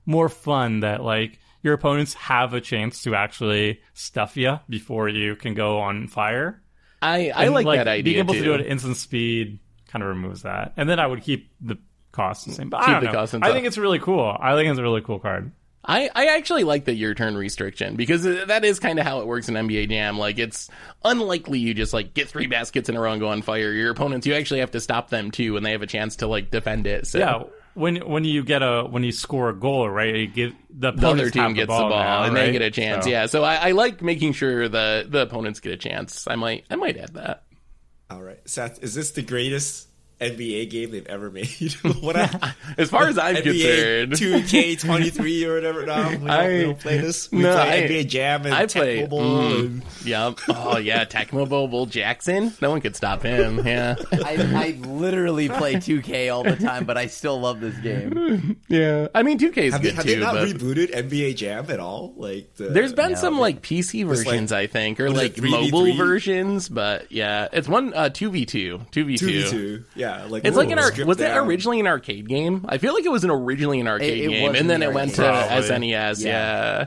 [0.09, 5.37] more fun that like your opponents have a chance to actually stuff you before you
[5.37, 6.63] can go on fire.
[7.03, 8.41] I I And, like, that idea Being able too.
[8.41, 11.51] to do it at instant speed kind of removes that, and then I would keep
[11.61, 11.79] the
[12.11, 12.71] cost the same.
[12.71, 13.49] But Keep I don't know.
[13.49, 14.37] I think it's really cool.
[14.41, 15.53] I think it's a really cool card.
[15.85, 19.21] I, I actually like the your turn restriction because uh, that is kind of how
[19.21, 20.19] it works in NBA Jam.
[20.19, 20.69] Like it's
[21.05, 23.73] unlikely you just like get three baskets in a row and go on fire.
[23.73, 26.27] Your opponents, you actually have to stop them too, and they have a chance to
[26.27, 27.07] like defend it.
[27.07, 27.43] So Yeah,
[27.79, 30.15] when when you get a when you score a goal, right?
[30.15, 32.47] You give the, the other opponents team have gets the ball, now, and right?
[32.47, 33.05] they get a chance.
[33.05, 36.27] So- Yeah, so I, I like making sure the the opponents get a chance.
[36.29, 37.45] I might I might add that.
[38.11, 39.88] All right, Seth, is this the greatest
[40.21, 41.73] NBA game they've ever made?
[42.01, 44.13] what I, As far as I'm NBA concerned,
[44.45, 45.79] 2K23 or whatever.
[45.89, 47.31] No, we don't, I- we don't play this.
[47.33, 49.19] We no, play I- NBA Jam and I Tech play- Mobile.
[49.21, 49.61] mm.
[49.61, 50.39] and- Yep.
[50.49, 52.53] Oh yeah, Tecmo Bowl Jackson.
[52.63, 53.67] No one could stop him.
[53.67, 53.97] Yeah.
[54.13, 58.61] I, I literally play 2K all the time, but I still love this game.
[58.69, 59.09] yeah.
[59.15, 60.11] I mean, 2K is Have they, have too.
[60.17, 62.15] they not but rebooted NBA Jam at all?
[62.17, 65.45] Like the, there's been No, some like PC like- versions, I think, or like it,
[65.45, 66.69] mobile versions.
[66.69, 69.27] But yeah, it's one uh, two v two, two v two.
[69.27, 69.85] 2v2.
[69.95, 72.65] Yeah, like It's like an ar- stripped was it originally an arcade game?
[72.69, 74.95] I feel like it was an originally an arcade it game, and then an it
[74.95, 75.33] went to game.
[75.33, 76.25] SNES.
[76.25, 76.29] Yeah.
[76.29, 76.87] Yeah,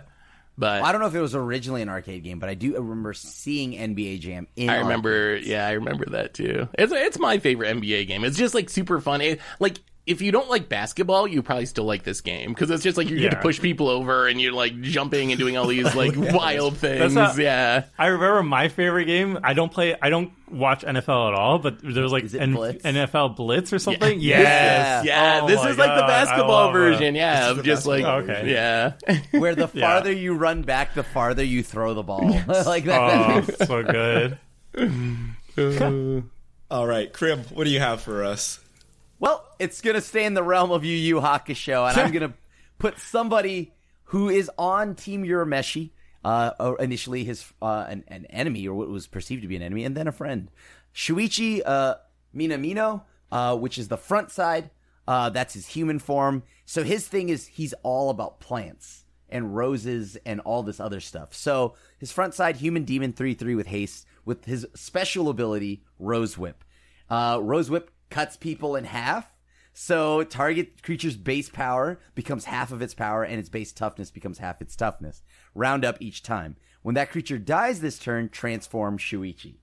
[0.57, 3.13] but I don't know if it was originally an arcade game, but I do remember
[3.13, 4.69] seeing NBA Jam in.
[4.69, 6.67] I remember, yeah, I remember that too.
[6.77, 8.23] It's it's my favorite NBA game.
[8.23, 9.21] It's just like super fun.
[9.21, 12.83] It, like if you don't like basketball, you probably still like this game because it's
[12.83, 15.67] just like you get to push people over and you're like jumping and doing all
[15.67, 16.99] these like oh, wild things.
[16.99, 19.37] That's not- yeah, I remember my favorite game.
[19.43, 19.95] I don't play.
[20.01, 21.59] I don't watch NFL at all.
[21.59, 22.83] But there was like N- Blitz?
[22.83, 24.19] NFL Blitz or something.
[24.21, 24.39] Yeah.
[24.39, 25.05] Yes.
[25.05, 25.39] yeah.
[25.43, 26.79] Oh this my is like the basketball love it.
[26.79, 27.15] version.
[27.15, 28.47] Yeah, of just like basketball version.
[28.49, 28.93] yeah.
[29.39, 29.81] where the Yeah.
[29.87, 32.27] farther you run back, the farther you throw the ball.
[32.65, 33.49] like that.
[33.59, 34.37] Oh, so good.
[36.71, 38.60] All right, Crim, what do you have for us?
[39.21, 42.33] Well, it's gonna stay in the realm of Yu Yu Hakusho, and I'm gonna
[42.79, 43.71] put somebody
[44.05, 45.91] who is on Team Urameshi.
[46.25, 49.85] Uh, initially his uh, an, an enemy, or what was perceived to be an enemy,
[49.85, 50.49] and then a friend.
[50.95, 51.95] Shuichi uh,
[52.35, 54.71] Minamino, uh, which is the front side.
[55.07, 56.41] Uh, that's his human form.
[56.65, 61.35] So his thing is he's all about plants and roses and all this other stuff.
[61.35, 66.39] So his front side, human demon 3 3 with haste, with his special ability, Rose
[66.39, 66.63] Whip.
[67.07, 69.33] Uh, Rose Whip cuts people in half.
[69.73, 74.37] So target creature's base power becomes half of its power, and its base toughness becomes
[74.37, 75.23] half its toughness.
[75.55, 76.57] Round up each time.
[76.81, 79.55] When that creature dies this turn, transform Shuichi.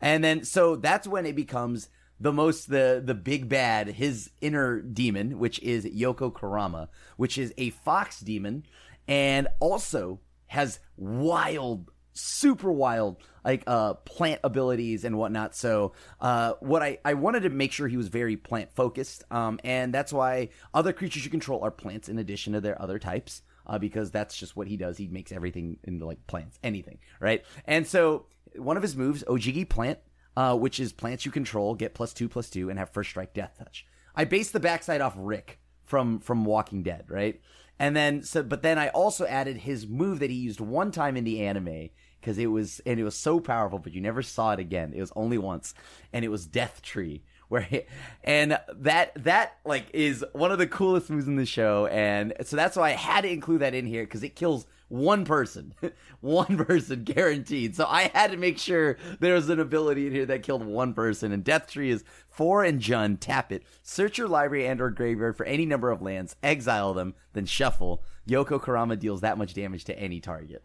[0.00, 1.88] And then so that's when it becomes
[2.20, 7.52] the most the the big bad, his inner demon, which is Yoko Kurama, which is
[7.56, 8.64] a fox demon,
[9.08, 15.54] and also has wild, super wild like uh plant abilities and whatnot.
[15.54, 19.24] So uh what I, I wanted to make sure he was very plant focused.
[19.30, 22.98] Um and that's why other creatures you control are plants in addition to their other
[22.98, 23.42] types.
[23.64, 24.98] Uh, because that's just what he does.
[24.98, 27.44] He makes everything into like plants, anything, right?
[27.64, 30.00] And so one of his moves, Ojigi Plant,
[30.36, 33.34] uh, which is plants you control get plus two plus two and have first strike
[33.34, 33.86] death touch.
[34.16, 37.40] I based the backside off Rick from from Walking Dead, right?
[37.78, 41.16] And then so but then I also added his move that he used one time
[41.16, 41.90] in the anime
[42.22, 44.92] because it was and it was so powerful, but you never saw it again.
[44.94, 45.74] It was only once,
[46.12, 47.22] and it was Death Tree.
[47.52, 47.82] Where he,
[48.24, 52.56] and that that like is one of the coolest moves in the show, and so
[52.56, 55.74] that's why I had to include that in here because it kills one person,
[56.20, 57.74] one person guaranteed.
[57.74, 60.92] So I had to make sure there was an ability in here that killed one
[60.92, 61.32] person.
[61.32, 63.16] And Death Tree is four and Jun.
[63.16, 63.64] Tap it.
[63.82, 66.36] Search your library and or graveyard for any number of lands.
[66.42, 68.02] Exile them, then shuffle.
[68.28, 70.62] Yoko Kurama deals that much damage to any target.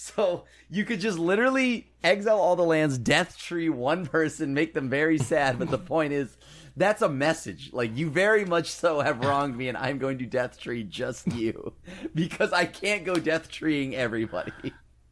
[0.00, 4.88] So you could just literally exile all the lands, death tree one person, make them
[4.88, 5.58] very sad.
[5.58, 6.36] But the point is,
[6.76, 7.72] that's a message.
[7.72, 11.26] Like you very much so have wronged me, and I'm going to death tree just
[11.32, 11.72] you
[12.14, 14.52] because I can't go death treeing everybody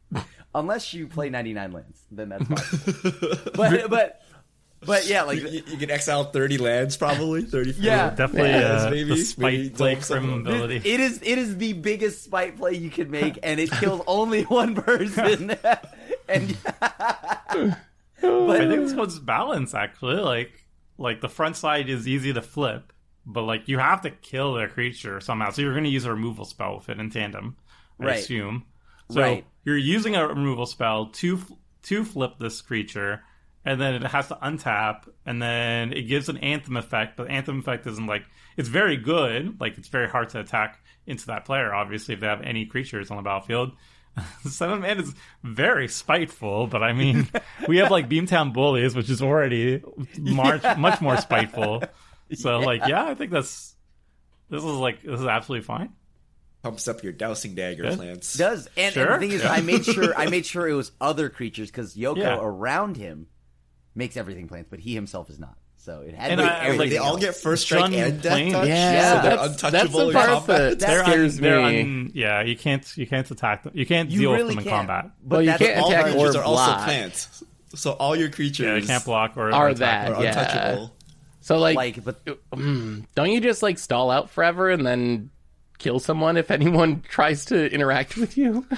[0.55, 2.03] unless you play 99 lands.
[2.09, 3.11] Then that's fine.
[3.55, 4.21] but but
[4.85, 7.83] but yeah, like You, you can exile 30 lands, probably 34.
[7.83, 8.09] Yeah.
[8.11, 10.77] Definitely Yeah, uh, maybe- the maybe play dump some- Crim ability.
[10.89, 14.43] it is it is the biggest spite play you can make, and it kills only
[14.43, 15.51] one person.
[16.29, 16.57] and
[17.41, 17.75] I
[18.21, 20.15] think this one's balanced actually.
[20.21, 20.65] Like
[20.97, 22.91] like the front side is easy to flip,
[23.25, 25.51] but like you have to kill the creature somehow.
[25.51, 27.55] So you're going to use a removal spell with it in tandem,
[27.99, 28.19] I Right.
[28.19, 28.65] assume.
[29.11, 29.45] So Right.
[29.63, 31.39] you're using a removal spell to
[31.83, 33.23] to flip this creature,
[33.67, 37.17] and then it has to untap, and then it gives an anthem effect.
[37.17, 38.23] But anthem effect isn't like
[38.55, 39.59] it's very good.
[39.59, 41.73] Like it's very hard to attack into that player.
[41.73, 43.73] Obviously, if they have any creatures on the battlefield.
[44.45, 45.13] Seven man is
[45.43, 47.29] very spiteful, but I mean,
[47.67, 49.83] we have like Beamtown Bullies, which is already
[50.17, 51.83] much much more spiteful.
[52.33, 53.75] So like, yeah, I think that's
[54.49, 55.93] this is like this is absolutely fine.
[56.63, 57.97] Pumps up your Dowsing Dagger Good.
[57.97, 58.33] plants.
[58.35, 61.29] does and, and the thing is, I made sure I made sure it was other
[61.29, 62.39] creatures because Yoko Yeah.
[62.41, 63.27] around him
[63.97, 65.57] makes everything plants, but he himself is not.
[65.77, 67.19] So it had And to be I- Wait, everything they all else.
[67.21, 68.67] get first strike Jun and death touch?
[68.67, 70.47] Yeah, so they're that's- untouchable that's the in part combat?
[70.47, 71.81] that- They're scares un, they're me.
[71.81, 73.71] un- yeah, you can't you can't attack them.
[73.75, 74.87] You can't You deal really with them in can't.
[74.87, 75.11] combat.
[75.23, 77.43] But Well, you can't all attack creatures or are also plants.
[77.75, 80.29] So all your creatures Yeah, you can't block or Are that- are Yeah.
[80.39, 80.93] untouchable.
[81.41, 85.29] So like, like, but mm, don't you just like stall out forever and then
[85.77, 88.65] kill someone if anyone tries to interact with you?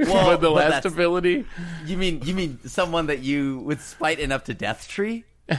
[0.00, 1.44] Well, with the but last ability.
[1.84, 5.24] you mean you mean someone that you would spite enough to death tree?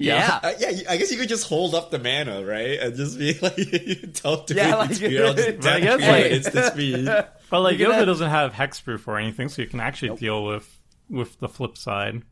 [0.00, 0.38] Yeah.
[0.44, 3.36] Uh, yeah, I guess you could just hold up the mana, right, and just be
[3.42, 4.78] like, you don't do Yeah, it.
[4.78, 7.04] like- speed, I'll just But I death guess, tree at like- speed.
[7.50, 10.44] But like You're Yoko gonna- doesn't have hexproof or anything, so you can actually deal
[10.44, 12.22] with with the flip side.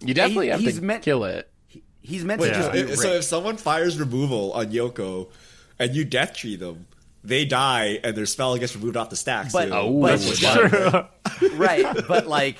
[0.00, 1.48] You definitely He- have he's to meant- kill it.
[2.00, 2.82] He's meant Wait, to just yeah.
[2.82, 5.30] be If- so if someone fires removal on Yoko,
[5.78, 6.86] and you death tree them,
[7.24, 9.50] they die, and their spell gets removed off the stack.
[9.52, 11.58] But- so Oh, that's but- what's fine.
[11.58, 12.56] right, but like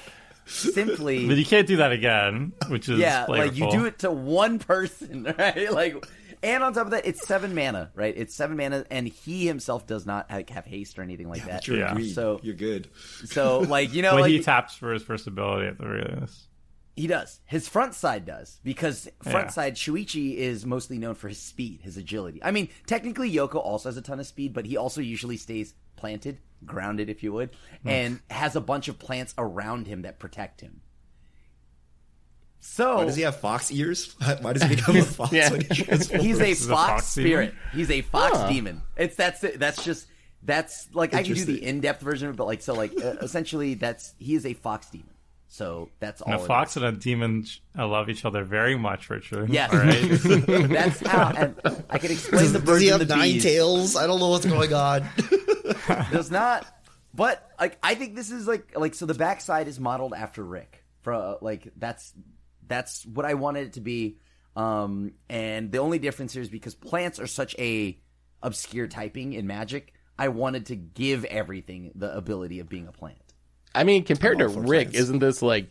[0.47, 4.11] simply But you can't do that again, which is yeah, like you do it to
[4.11, 5.73] one person, right?
[5.73, 6.05] Like,
[6.43, 8.13] and on top of that, it's seven mana, right?
[8.17, 11.61] It's seven mana, and he himself does not like, have haste or anything like that.
[11.63, 11.97] But you're Yeah.
[12.13, 12.89] So- you're good.
[13.27, 16.05] So, like, you know, But like he taps for his first ability at the very
[16.21, 16.43] least.
[16.97, 17.41] He does.
[17.45, 19.51] His front side does because front Yeah.
[19.51, 22.41] side Shuichi is mostly known for his speed, his agility.
[22.43, 25.75] I mean, technically Yoko also has a ton of speed, but he also usually stays
[25.97, 27.51] planted, grounded, if you would,
[27.83, 27.89] Hmm.
[27.89, 30.83] and has a bunch of plants around him that protect him.
[32.61, 34.15] So Why does he have fox ears?
[34.41, 35.51] Why does he become a fox Yeah.
[35.51, 36.25] when he transforms?
[36.25, 37.47] he's a a fox, fox spirit.
[37.51, 37.61] demon?
[37.75, 38.49] He's a fox Huh.
[38.49, 38.83] demon.
[38.97, 39.59] It's that's it.
[39.59, 40.07] That's just
[40.43, 43.17] that's like I can do the in-depth version, of it, but like so like uh,
[43.21, 45.09] essentially that's he is a fox demon.
[45.55, 46.33] So that's all.
[46.33, 46.83] And a fox is.
[46.83, 47.47] and a demon
[47.79, 49.51] uh, love each other very much, Richard.
[49.51, 49.73] Yes.
[49.73, 50.69] All right.
[50.69, 51.29] That's how.
[51.29, 51.55] And
[51.89, 53.45] I can explain the Does birds he and have the nine bees.
[53.45, 53.95] tails?
[53.95, 55.09] I don't know what's going on.
[56.11, 56.67] Does not.
[57.15, 59.07] But like, I think this is like like so.
[59.07, 60.83] The backside is modeled after Rick.
[61.03, 62.13] For uh, like that's
[62.67, 64.19] that's what I wanted it to be.
[64.57, 67.97] Um, and the only difference here is because plants are such a
[68.43, 69.95] obscure typing in Magic.
[70.19, 73.19] I wanted to give everything the ability of being a plant.
[73.75, 74.99] I mean, compared to Rick, plants.
[74.99, 75.69] isn't this like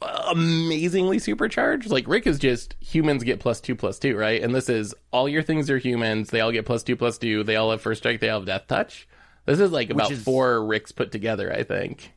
[0.00, 1.90] amazingly supercharged?
[1.90, 4.42] Like Rick is just humans get plus two plus two, right?
[4.42, 6.30] And this is all your things are humans.
[6.30, 7.44] They all get plus two plus two.
[7.44, 8.20] They all have first strike.
[8.20, 9.08] They all have death touch.
[9.44, 12.12] This is like about is- four Ricks put together, I think.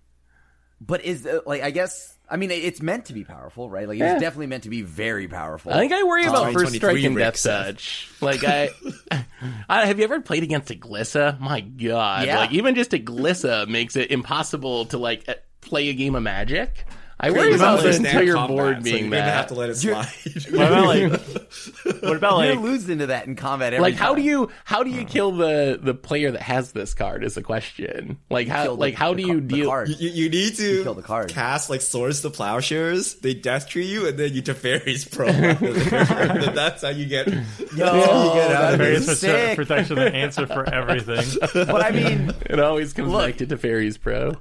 [0.82, 3.88] But is uh, like I guess I mean it's meant to be powerful, right?
[3.88, 4.19] Like it's Yeah.
[4.19, 5.73] definitely meant to be very powerful.
[5.73, 8.09] I think I worry about first strike and death touch.
[8.21, 8.69] Like I,
[9.69, 11.39] I, have you ever played against a Glissa?
[11.39, 12.25] My God!
[12.27, 12.38] Yeah.
[12.39, 16.23] Like even just a Glissa makes it impossible to like uh, play a game of
[16.23, 16.86] Magic.
[17.22, 19.36] I worry about the understand entire combat, board so being you're gonna that.
[19.36, 20.07] have to let it slide.
[20.51, 21.22] what about like?
[22.01, 22.63] What about You're like?
[22.63, 23.74] losing to that in combat.
[23.74, 25.05] Every like how do you how do you oh.
[25.05, 28.80] kill the the player that has this card is the question like how kill the-
[28.82, 29.89] like how the do ca- you the deal card.
[29.89, 31.30] You, you need to kill the card.
[31.30, 33.15] cast like swords to plowshares.
[33.15, 35.32] They death tree you, and then you Teferi's pro.
[36.53, 37.28] That's how you get.
[37.28, 39.24] Yo, you get out of that'd be Various this.
[39.24, 39.55] prote- sick.
[39.57, 41.26] protection the answer for everything.
[41.53, 43.26] But I mean, it always comes Look.
[43.26, 44.36] back to Teferi's Pro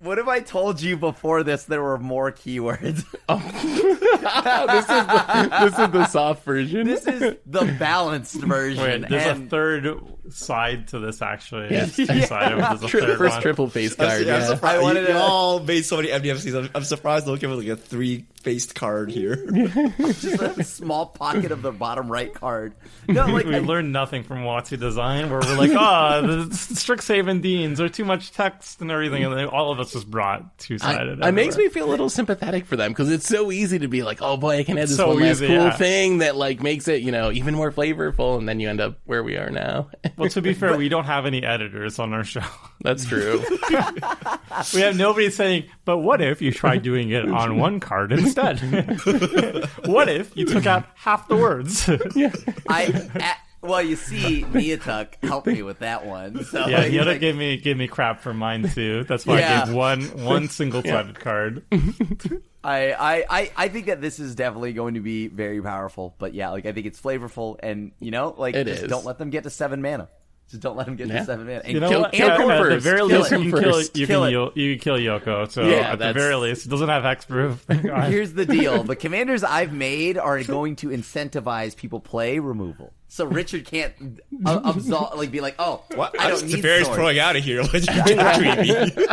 [0.00, 3.04] what if I told you before this there were more keywords?
[3.28, 3.38] Oh.
[3.62, 8.82] this is the, this is the soft version this is the balanced version.
[9.02, 9.86] Wait, there's and a third
[10.30, 11.68] side to this actually.
[11.70, 11.96] Yes.
[11.96, 13.42] Two side of a Tri- third first one.
[13.42, 14.46] triple face card I'm yeah.
[14.46, 14.78] surprised.
[14.78, 16.56] I wanted you, to- all made so many MDFCs.
[16.64, 19.36] I'm, I'm surprised they'll give us like a three faced card here.
[19.98, 22.74] just a small pocket of the bottom right card.
[23.08, 27.40] No, like we I- learned nothing from WotC design, where we're like, ah, the Strixhaven
[27.42, 30.78] Deans are too much text and everything, and then all of us just brought two
[30.78, 31.20] sided.
[31.22, 34.02] it makes me feel a little sympathetic for them because it's so easy to be
[34.02, 35.76] like, oh boy, I can add this So one last easy, cool yeah.
[35.76, 38.98] thing that like makes it, you know, even more flavorful, and then you end up
[39.04, 39.88] where we are now.
[40.16, 42.42] Well, to be fair, we don't have any editors on our show.
[42.82, 43.42] That's true.
[44.74, 48.60] We have nobody saying, but what if you tried doing it on one card instead?
[49.86, 51.88] what if you took out half the words?
[52.14, 52.32] yeah,
[52.68, 52.82] I,
[53.14, 56.44] a well, you see, Miatuk helped me with that one.
[56.44, 59.04] So yeah like, the other like, gave me gave me crap for mine too.
[59.04, 61.64] That's why I gave one one single sided card.
[62.64, 66.14] I, I, I, I think that this is definitely going to be very powerful.
[66.18, 68.88] But yeah, like I think it's flavorful, and you know, like It just is.
[68.88, 70.08] don't let them get to seven mana.
[70.52, 71.20] Just don't let him get Yeah.
[71.20, 71.62] to seven mana.
[71.64, 72.12] And You know Kill- what?
[72.12, 72.84] kill Yeah, him at the first.
[72.84, 74.56] very Kill least, him you can kill, you Kill can, it.
[74.56, 75.50] you can kill Yoko.
[75.50, 77.56] So Yeah, at the very least, it doesn't have hexproof.
[77.60, 78.10] Thank God.
[78.10, 82.92] Here's the deal: the commanders I've made are going to incentivize people play removal.
[83.08, 83.92] So Richard can't
[84.46, 86.18] uh, absolve, like be like, "Oh, What?
[86.20, 87.62] I I don't don't need Teferi's sword." throwing out of here.
[87.62, 89.04] What you treat me?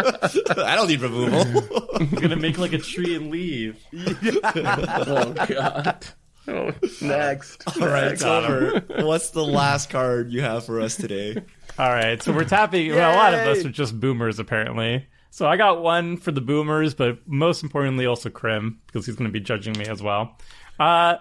[0.63, 1.97] I don't need removal.
[1.99, 3.77] He's gonna make like a tree and leave.
[3.93, 6.05] Oh god.
[6.47, 6.71] Oh,
[7.01, 7.63] next.
[7.79, 8.83] All right, Silver.
[9.05, 11.35] What's the last card you have for us today?
[11.77, 12.89] All right, so we're tapping.
[12.91, 15.05] Well, a lot of us are just boomers, apparently.
[15.29, 19.29] So I got one for the boomers, but most importantly, also Crim because he's going
[19.29, 20.37] to be judging me as well.
[20.79, 21.17] Uh,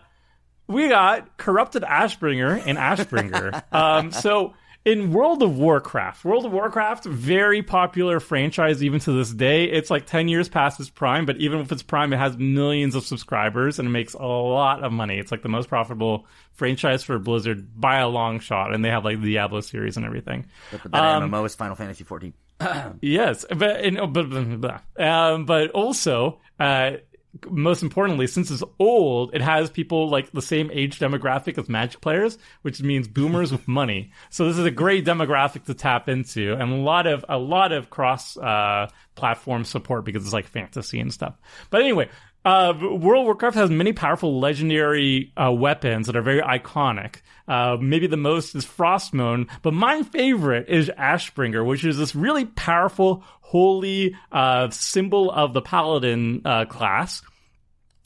[0.66, 3.62] we got corrupted Ashbringer and Ashbringer.
[3.72, 4.54] um, so
[4.88, 9.64] in World of Warcraft, World of Warcraft, very popular franchise even to this day.
[9.64, 12.94] It's like 10 years past its prime, but even with its prime, it has millions
[12.94, 15.18] of subscribers and it makes a lot of money.
[15.18, 19.04] It's like the most profitable franchise for Blizzard by a long shot, and they have
[19.04, 20.46] like the Diablo series and everything.
[20.72, 22.32] But the Um, MMO is Final Fantasy 14.
[23.02, 26.92] Yes, but and, oh, but but, but, um, but also, uh,
[27.50, 32.00] most importantly, since it's old, it has people like the same age demographic as Magic
[32.00, 34.12] players, which means boomers with money.
[34.30, 37.72] So this is a great demographic to tap into, and a lot of a lot
[37.72, 41.34] of cross uh, platform support because it's like fantasy and stuff.
[41.70, 42.08] But anyway.
[42.48, 47.16] Uh, World of Warcraft has many powerful legendary uh, weapons that are very iconic.
[47.46, 52.46] Uh, maybe the most is Frostmourne, but my favorite is Ashbringer, which is this really
[52.46, 57.20] powerful, holy uh, symbol of the Paladin uh, class.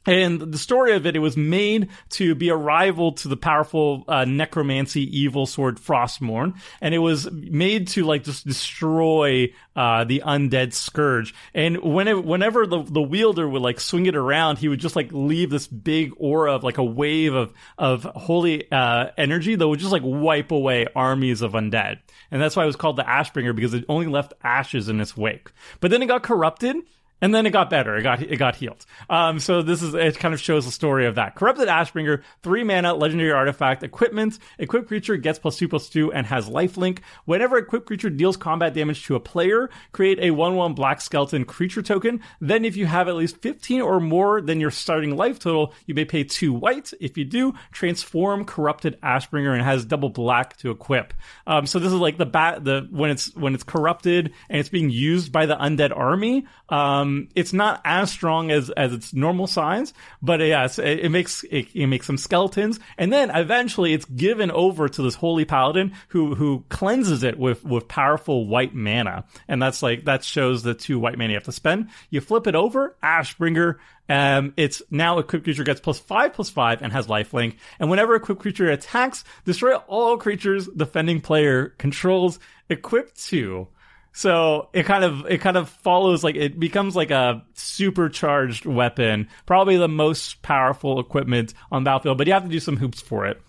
[0.06, 4.04] And the story of it, it was made to be a rival to the powerful
[4.08, 10.22] uh, necromancy evil sword Frostmourne, and it was made to like just destroy uh, the
[10.24, 11.34] undead scourge.
[11.54, 14.96] And when it, whenever the the wielder would like swing it around, he would just
[14.96, 19.68] like leave this big aura of like a wave of of holy uh, energy that
[19.68, 21.98] would just like wipe away armies of undead.
[22.30, 25.16] And that's why it was called the Ashbringer because it only left ashes in its
[25.16, 25.52] wake.
[25.80, 26.76] But then it got corrupted
[27.22, 27.96] and then it got better.
[27.96, 28.84] It got it got healed.
[29.08, 30.18] Um, so this is it.
[30.18, 31.36] Kind of shows the story of that.
[31.36, 34.38] Corrupted Ashbringer, three mana, legendary artifact, equipment.
[34.58, 36.98] Equipped creature gets plus two plus two and has lifelink.
[37.24, 41.44] Whenever equipped creature deals combat damage to a player, create a one one black skeleton
[41.44, 42.20] creature token.
[42.40, 45.94] Then, if you have at least fifteen or more than your starting life total, you
[45.94, 46.92] may pay two white.
[47.00, 51.14] If you do, transform corrupted Ashbringer and has double black to equip.
[51.46, 54.68] Um, so this is like the bat the when it's when it's corrupted and it's
[54.68, 56.46] being used by the undead army.
[56.68, 61.44] Um, it's not as strong as as its normal size, but yes, it, it makes
[61.44, 65.92] it, it makes some skeletons, and then eventually it's given over to this holy paladin
[66.08, 70.74] who who cleanses it with with powerful white mana, and that's like that shows the
[70.74, 71.88] two white mana you have to spend.
[72.10, 73.78] You flip it over, Ashbringer.
[74.08, 77.56] Um, it's now equipped creature gets plus five plus five and has lifelink.
[77.78, 82.38] And whenever equipped creature attacks, destroy all creatures defending player controls.
[82.68, 83.68] equipped two.
[84.12, 89.28] So it kind of it kind of follows like it becomes like a supercharged weapon,
[89.46, 92.18] probably the most powerful equipment on battlefield.
[92.18, 93.40] But you have to do some hoops for it.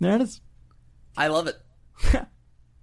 [0.00, 0.40] There it is.
[1.16, 1.56] I love it.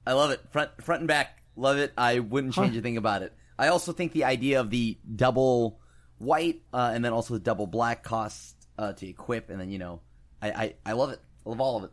[0.05, 0.41] I love it.
[0.51, 1.41] Front front and back.
[1.55, 1.91] Love it.
[1.97, 3.33] I wouldn't change a thing about it.
[3.57, 5.79] I also think the idea of the double
[6.17, 9.79] white uh, and then also the double black cost uh, to equip, and then you
[9.79, 10.01] know,
[10.41, 11.19] I, I I love it.
[11.45, 11.91] I love all of it.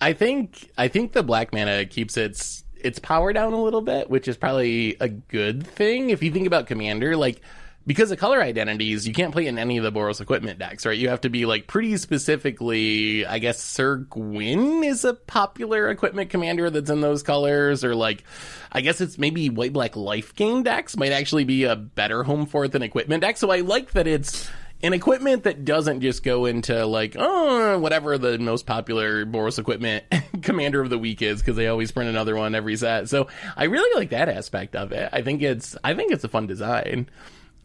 [0.00, 4.10] I think I think the black mana keeps its its power down a little bit,
[4.10, 7.40] which is probably a good thing if you think about commander like
[7.86, 10.98] because of color identities, you can't play in any of the Boros equipment decks, right?
[10.98, 16.30] You have to be like pretty specifically, I guess Syr Gwyn is a popular equipment
[16.30, 18.24] commander that's in those colors, or like,
[18.72, 22.46] I guess it's maybe white black life gain decks might actually be a better home
[22.46, 23.36] for it than equipment deck.
[23.36, 24.50] So I like that it's
[24.86, 30.04] an equipment that doesn't just go into like, oh, whatever the most popular Boros equipment
[30.42, 33.08] commander of the week is, because they always print another one every set.
[33.08, 35.10] So I really like that aspect of it.
[35.12, 37.08] I think it's, I think it's a fun design.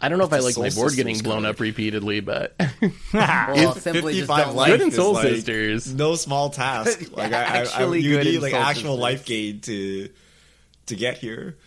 [0.03, 1.55] I don't know if I like my board getting blown card.
[1.55, 2.55] up repeatedly, but
[3.13, 5.93] Well, simply just 55 don't life Good in is Soul like Sisters.
[5.93, 7.11] No small task.
[7.15, 8.99] Like I, I, I, Actually you good need in like Soul actual Sisters.
[8.99, 10.09] life gain to
[10.87, 11.57] to get here.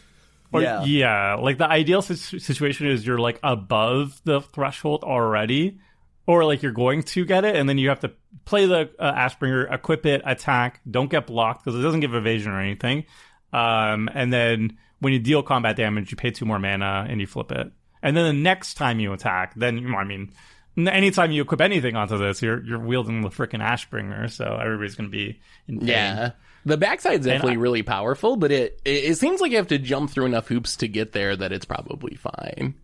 [0.54, 0.84] Or, Yeah.
[0.84, 1.34] yeah.
[1.34, 5.80] Like the ideal situation is you're like above the threshold already,
[6.26, 8.12] or like you're going to get it, and then you have to
[8.44, 12.52] play the uh, Ashbringer, equip it, attack, don't get blocked because it doesn't give evasion
[12.52, 13.04] or anything.
[13.52, 17.26] Um, and then when you deal combat damage, you pay two more mana and you
[17.26, 17.70] flip it.
[18.02, 20.32] And then the next time you attack, then you, I mean,
[20.76, 25.08] anytime you equip anything onto this, you're you're wielding the freaking Ashbringer, so everybody's gonna
[25.08, 25.88] be in pain.
[25.88, 26.30] Yeah.
[26.66, 29.78] The backside's definitely I- really powerful, but it, it it seems like you have to
[29.78, 32.74] jump through enough hoops to get there that it's probably fine.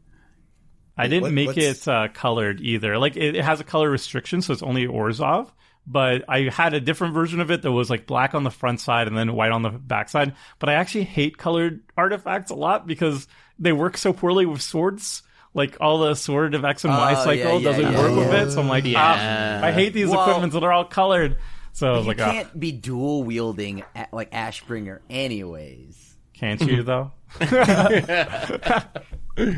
[0.97, 2.99] I didn't What- make what's- it uh, colored either.
[2.99, 5.51] Like it, it has a color restriction, so it's only Orzhov.
[5.87, 8.81] but I had a different version of it that was like black on the front
[8.81, 10.35] side and then white on the backside.
[10.59, 13.27] But I actually hate colored artifacts a lot because
[13.59, 15.23] they work so poorly with swords.
[15.55, 18.17] Like all the sword of X and Y Oh, cycle yeah, yeah, doesn't yeah, work
[18.17, 18.51] with it.
[18.53, 18.99] So I'm like, Yeah.
[19.63, 21.39] ah, I hate these Well- equipments that are all colored.
[21.73, 26.15] So I was You like, ah, can't be dual wielding a- like Ashbringer, anyways.
[26.35, 27.13] can't you though?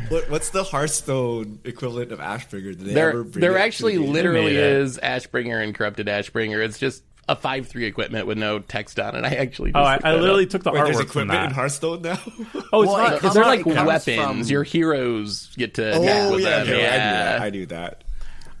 [0.09, 2.77] What, what's the Hearthstone equivalent of Ashbringer?
[2.77, 6.63] Did they There, ever bring there actually the literally They made Ashbringer and Corrupted Ashbringer.
[6.63, 9.25] It's just a five three equipment with no text on it.
[9.25, 10.49] I actually just Oh, I, I literally up.
[10.51, 11.51] took the Wait, there's artwork from equipment in.
[11.51, 12.17] Hearthstone now.
[12.71, 13.13] Oh, it's Well, not.
[13.23, 14.15] it- they're like it weapons.
[14.21, 16.61] from- Your heroes get to oh attack yeah, with them.
[16.63, 16.87] okay, yeah.
[16.87, 17.41] I knew that.
[17.41, 18.02] I knew that.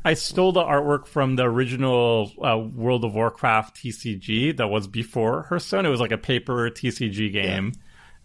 [0.05, 5.43] I stole the artwork from the original uh, World of Warcraft TCG that was before
[5.43, 5.85] Hearthstone.
[5.85, 7.73] It was like a paper TCG game.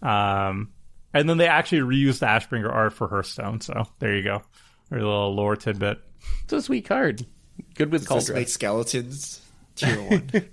[0.03, 0.71] Um,
[1.15, 3.61] and then they actually reused the Ashbringer art for Hearthstone.
[3.61, 4.43] So there you go.
[4.91, 5.99] A little lore tidbit.
[6.45, 7.25] It's a sweet card.
[7.75, 8.39] Good with Let's Cauldron.
[8.39, 9.41] make skeletons
[9.79, 10.31] tier one.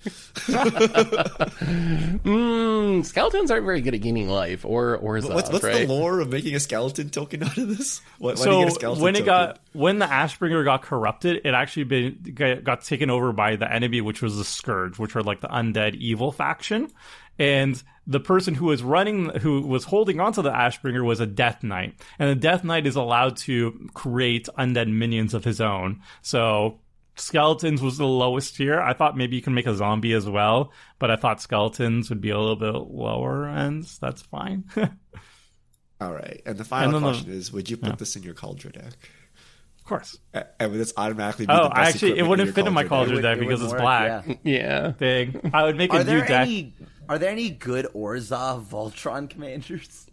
[2.25, 5.87] Mm, skeletons aren't very good at gaining life or or what's what's right?
[5.87, 8.01] the lore of making a skeleton token out of this?
[8.19, 9.25] What, why do you get a So when it token?
[9.25, 13.71] got when the Ashbringer got corrupted, it actually been got got taken over by the
[13.71, 16.91] enemy, which was the Scourge, which were like the undead evil faction.
[17.37, 21.63] And the person who was running, who was holding onto the Ashbringer, was a Death
[21.63, 26.01] Knight, and the Death Knight is allowed to create undead minions of his own.
[26.21, 26.79] So
[27.15, 28.79] skeletons was the lowest tier.
[28.79, 32.21] I thought maybe you can make a zombie as well, but I thought skeletons would
[32.21, 33.97] be a little bit lower ends.
[33.99, 34.65] That's fine.
[36.01, 38.23] All right, and the final And then the- question is: Would you put this in
[38.23, 38.93] your Cauldron deck?
[39.79, 40.17] of course.
[40.33, 42.83] And would this automatically be Oh, the best actually, it wouldn't your fit in my
[42.83, 43.37] Cauldron Cauldron deck?
[43.37, 44.39] deck It because wouldn't it's work, black.
[44.43, 44.57] yeah.
[44.83, 44.87] Yeah.
[44.97, 45.51] Big.
[45.53, 46.31] I would make a Are new deck.
[46.31, 46.73] any
[47.07, 50.07] are there any good Orzhov Voltron commanders?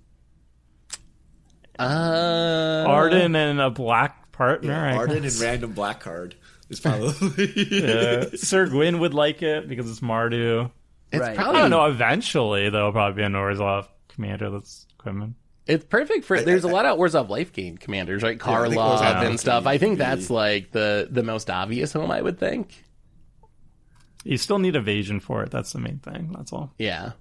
[1.78, 4.70] Uh, Ardenn and a black partner.
[4.72, 6.34] Yeah, Ardenn and random black card
[6.72, 7.52] is probably.
[7.70, 8.24] Yeah.
[8.34, 10.70] Syr Gwyn would like it because it's Mardu.
[11.12, 11.36] It's Right.
[11.36, 11.84] probably I don't know.
[11.86, 15.34] Eventually, there'll probably be an Orzhov commander that's equipment.
[15.66, 16.40] It's perfect for.
[16.40, 18.40] There's a lot of Orzhov life gain commanders, right?
[18.42, 19.66] I Karlov Orzhov and stuff.
[19.66, 22.10] I think that's like the the most obvious home.
[22.10, 22.82] I would think.
[24.24, 25.50] You still need evasion for it.
[25.50, 26.32] That's the main thing.
[26.36, 26.72] That's all.
[26.78, 27.12] Yeah,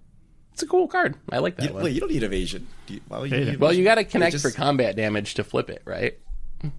[0.53, 1.17] it's a cool card.
[1.31, 1.83] I like that You- one.
[1.83, 2.67] wait, you don't need evasion.
[2.87, 3.45] Do you, why would you Yeah.
[3.51, 6.17] need well, you got to connect just- for combat damage to flip it, right?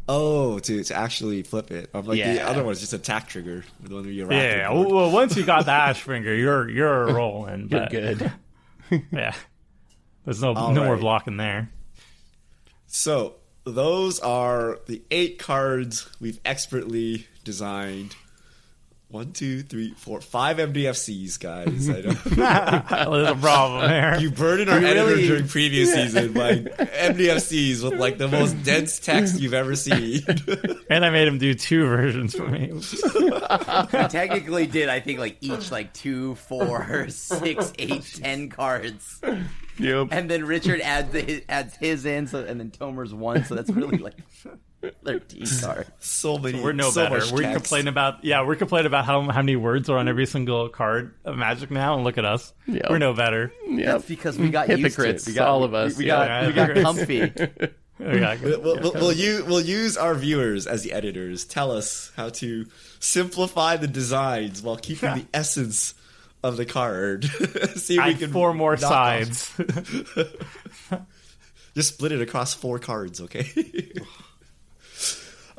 [0.09, 1.91] Oh, to to actually flip it.
[1.95, 3.65] I'm like the other one is just a attack trigger.
[3.81, 4.71] The one where you wrap Yeah.
[4.71, 4.89] board.
[4.93, 7.69] Well, once you got the Ashbringer, you're you're rolling.
[7.69, 8.33] You're good.
[9.11, 9.35] Yeah.
[10.25, 11.71] There's no All no more blocking there.
[12.87, 18.15] So those are the eight cards we've expertly designed.
[19.13, 21.87] One, two, three, four, five MDFCs, guys.
[21.91, 22.13] I know.
[23.15, 24.19] There's a problem there.
[24.19, 28.63] You burdened our You editor really- during previous season by MDFCs with like the most
[28.65, 30.23] dense text you've ever seen.
[30.91, 32.73] and I made him do two versions for me.
[32.73, 39.21] We technically did, I think, like each like two, four, six, eight, ten cards,
[39.79, 40.09] Yep.
[40.11, 43.69] and then Richard adds the, adds his in, so and then Tomer's one, so that's
[43.71, 44.15] really like
[45.05, 45.91] thirteen cards.
[46.01, 46.61] so many.
[46.61, 47.19] We're no so better.
[47.21, 47.57] much We're text.
[47.57, 51.15] complaining about yeah, we're complaining about how how many words are on every single card
[51.25, 52.53] of Magic now, and look at us.
[52.67, 52.87] Yep.
[52.91, 53.53] We're no better.
[53.69, 53.87] Yep.
[53.87, 54.91] That's because we got used to it.
[54.93, 56.43] Hypocrites, We got, all of us, We, we yeah.
[56.43, 57.33] got we got comfy.
[58.01, 61.45] Yeah, We'll, we'll, we'll, use, we'll use our viewers as the editors.
[61.45, 62.67] Tell us how to
[62.99, 65.95] simplify the designs while keeping the essence
[66.43, 67.25] of the card.
[67.77, 69.55] See if we can four more sides.
[71.77, 73.93] Just split it across four cards, okay?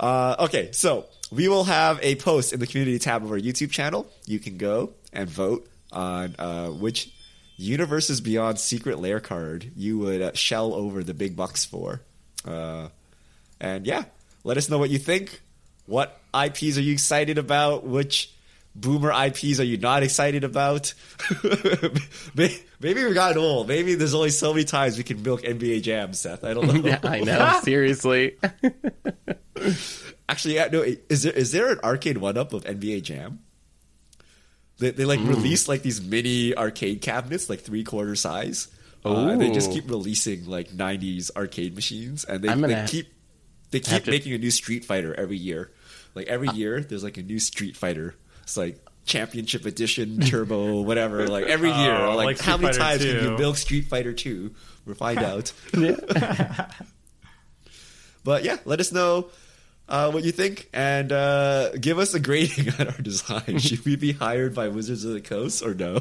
[0.04, 3.72] Uh, okay, so we will have a post in the community tab of our YouTube
[3.72, 4.06] channel.
[4.26, 7.10] You can go and vote on uh, which
[7.56, 12.01] Universes Beyond secret lair card you would uh, shell over the big bucks for.
[12.45, 12.89] Uh,
[13.62, 14.04] and yeah,
[14.43, 15.39] let us know what you think.
[15.86, 17.86] What IPs are you excited about?
[17.86, 18.33] Which
[18.76, 20.94] boomer IPs are you not excited about?
[22.36, 23.68] Maybe we've gotten old.
[23.68, 26.44] Maybe there's only so many times we can milk NBA Jam, Seth.
[26.44, 26.90] I don't know.
[26.90, 27.60] Yeah, I know.
[27.64, 28.38] Seriously.
[30.28, 30.84] Actually, yeah, no.
[31.10, 33.40] Is there is there an arcade one up of NBA Jam?
[34.80, 38.68] They, they like release like these mini arcade cabinets, like three quarter size.
[39.06, 43.14] Uh, and they just keep releasing like '90s arcade machines, and they, they keep
[43.72, 45.72] they keep to- making a new Street Fighter every year.
[46.16, 48.16] Like every year, there's like a new Street Fighter.
[48.44, 51.28] It's like Championship Edition, Turbo, whatever.
[51.28, 53.32] Like every year, Oh, like, like how many Fighter times can 2.
[53.32, 54.53] you milk Street Fighter Two?
[54.86, 55.52] We'll find out.
[58.24, 59.28] But yeah, let us know
[59.90, 63.60] uh, what you think and uh, give us a grading on our design.
[63.60, 65.99] Should we be hired by Wizards of the Coast or no?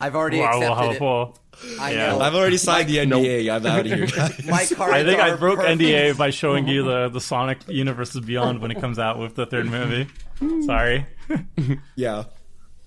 [0.00, 0.98] I've already Wow, accepted a it.
[0.98, 1.38] poll.
[1.80, 2.06] I Yeah.
[2.10, 2.20] know.
[2.20, 3.50] I've already signed the NDA.
[3.54, 4.44] I'm out of here, guys.
[4.46, 5.80] My cards I think I broke perfect.
[5.80, 9.46] NDA by showing you the, the Sonic Universes Beyond when it comes out with the
[9.46, 10.08] third movie.
[10.66, 11.06] Sorry.
[11.96, 12.24] yeah.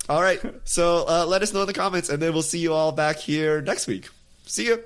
[0.10, 0.40] All right.
[0.64, 3.18] So uh, let us know in the comments, and then we'll see you all back
[3.18, 4.10] here next week.
[4.46, 4.84] See you.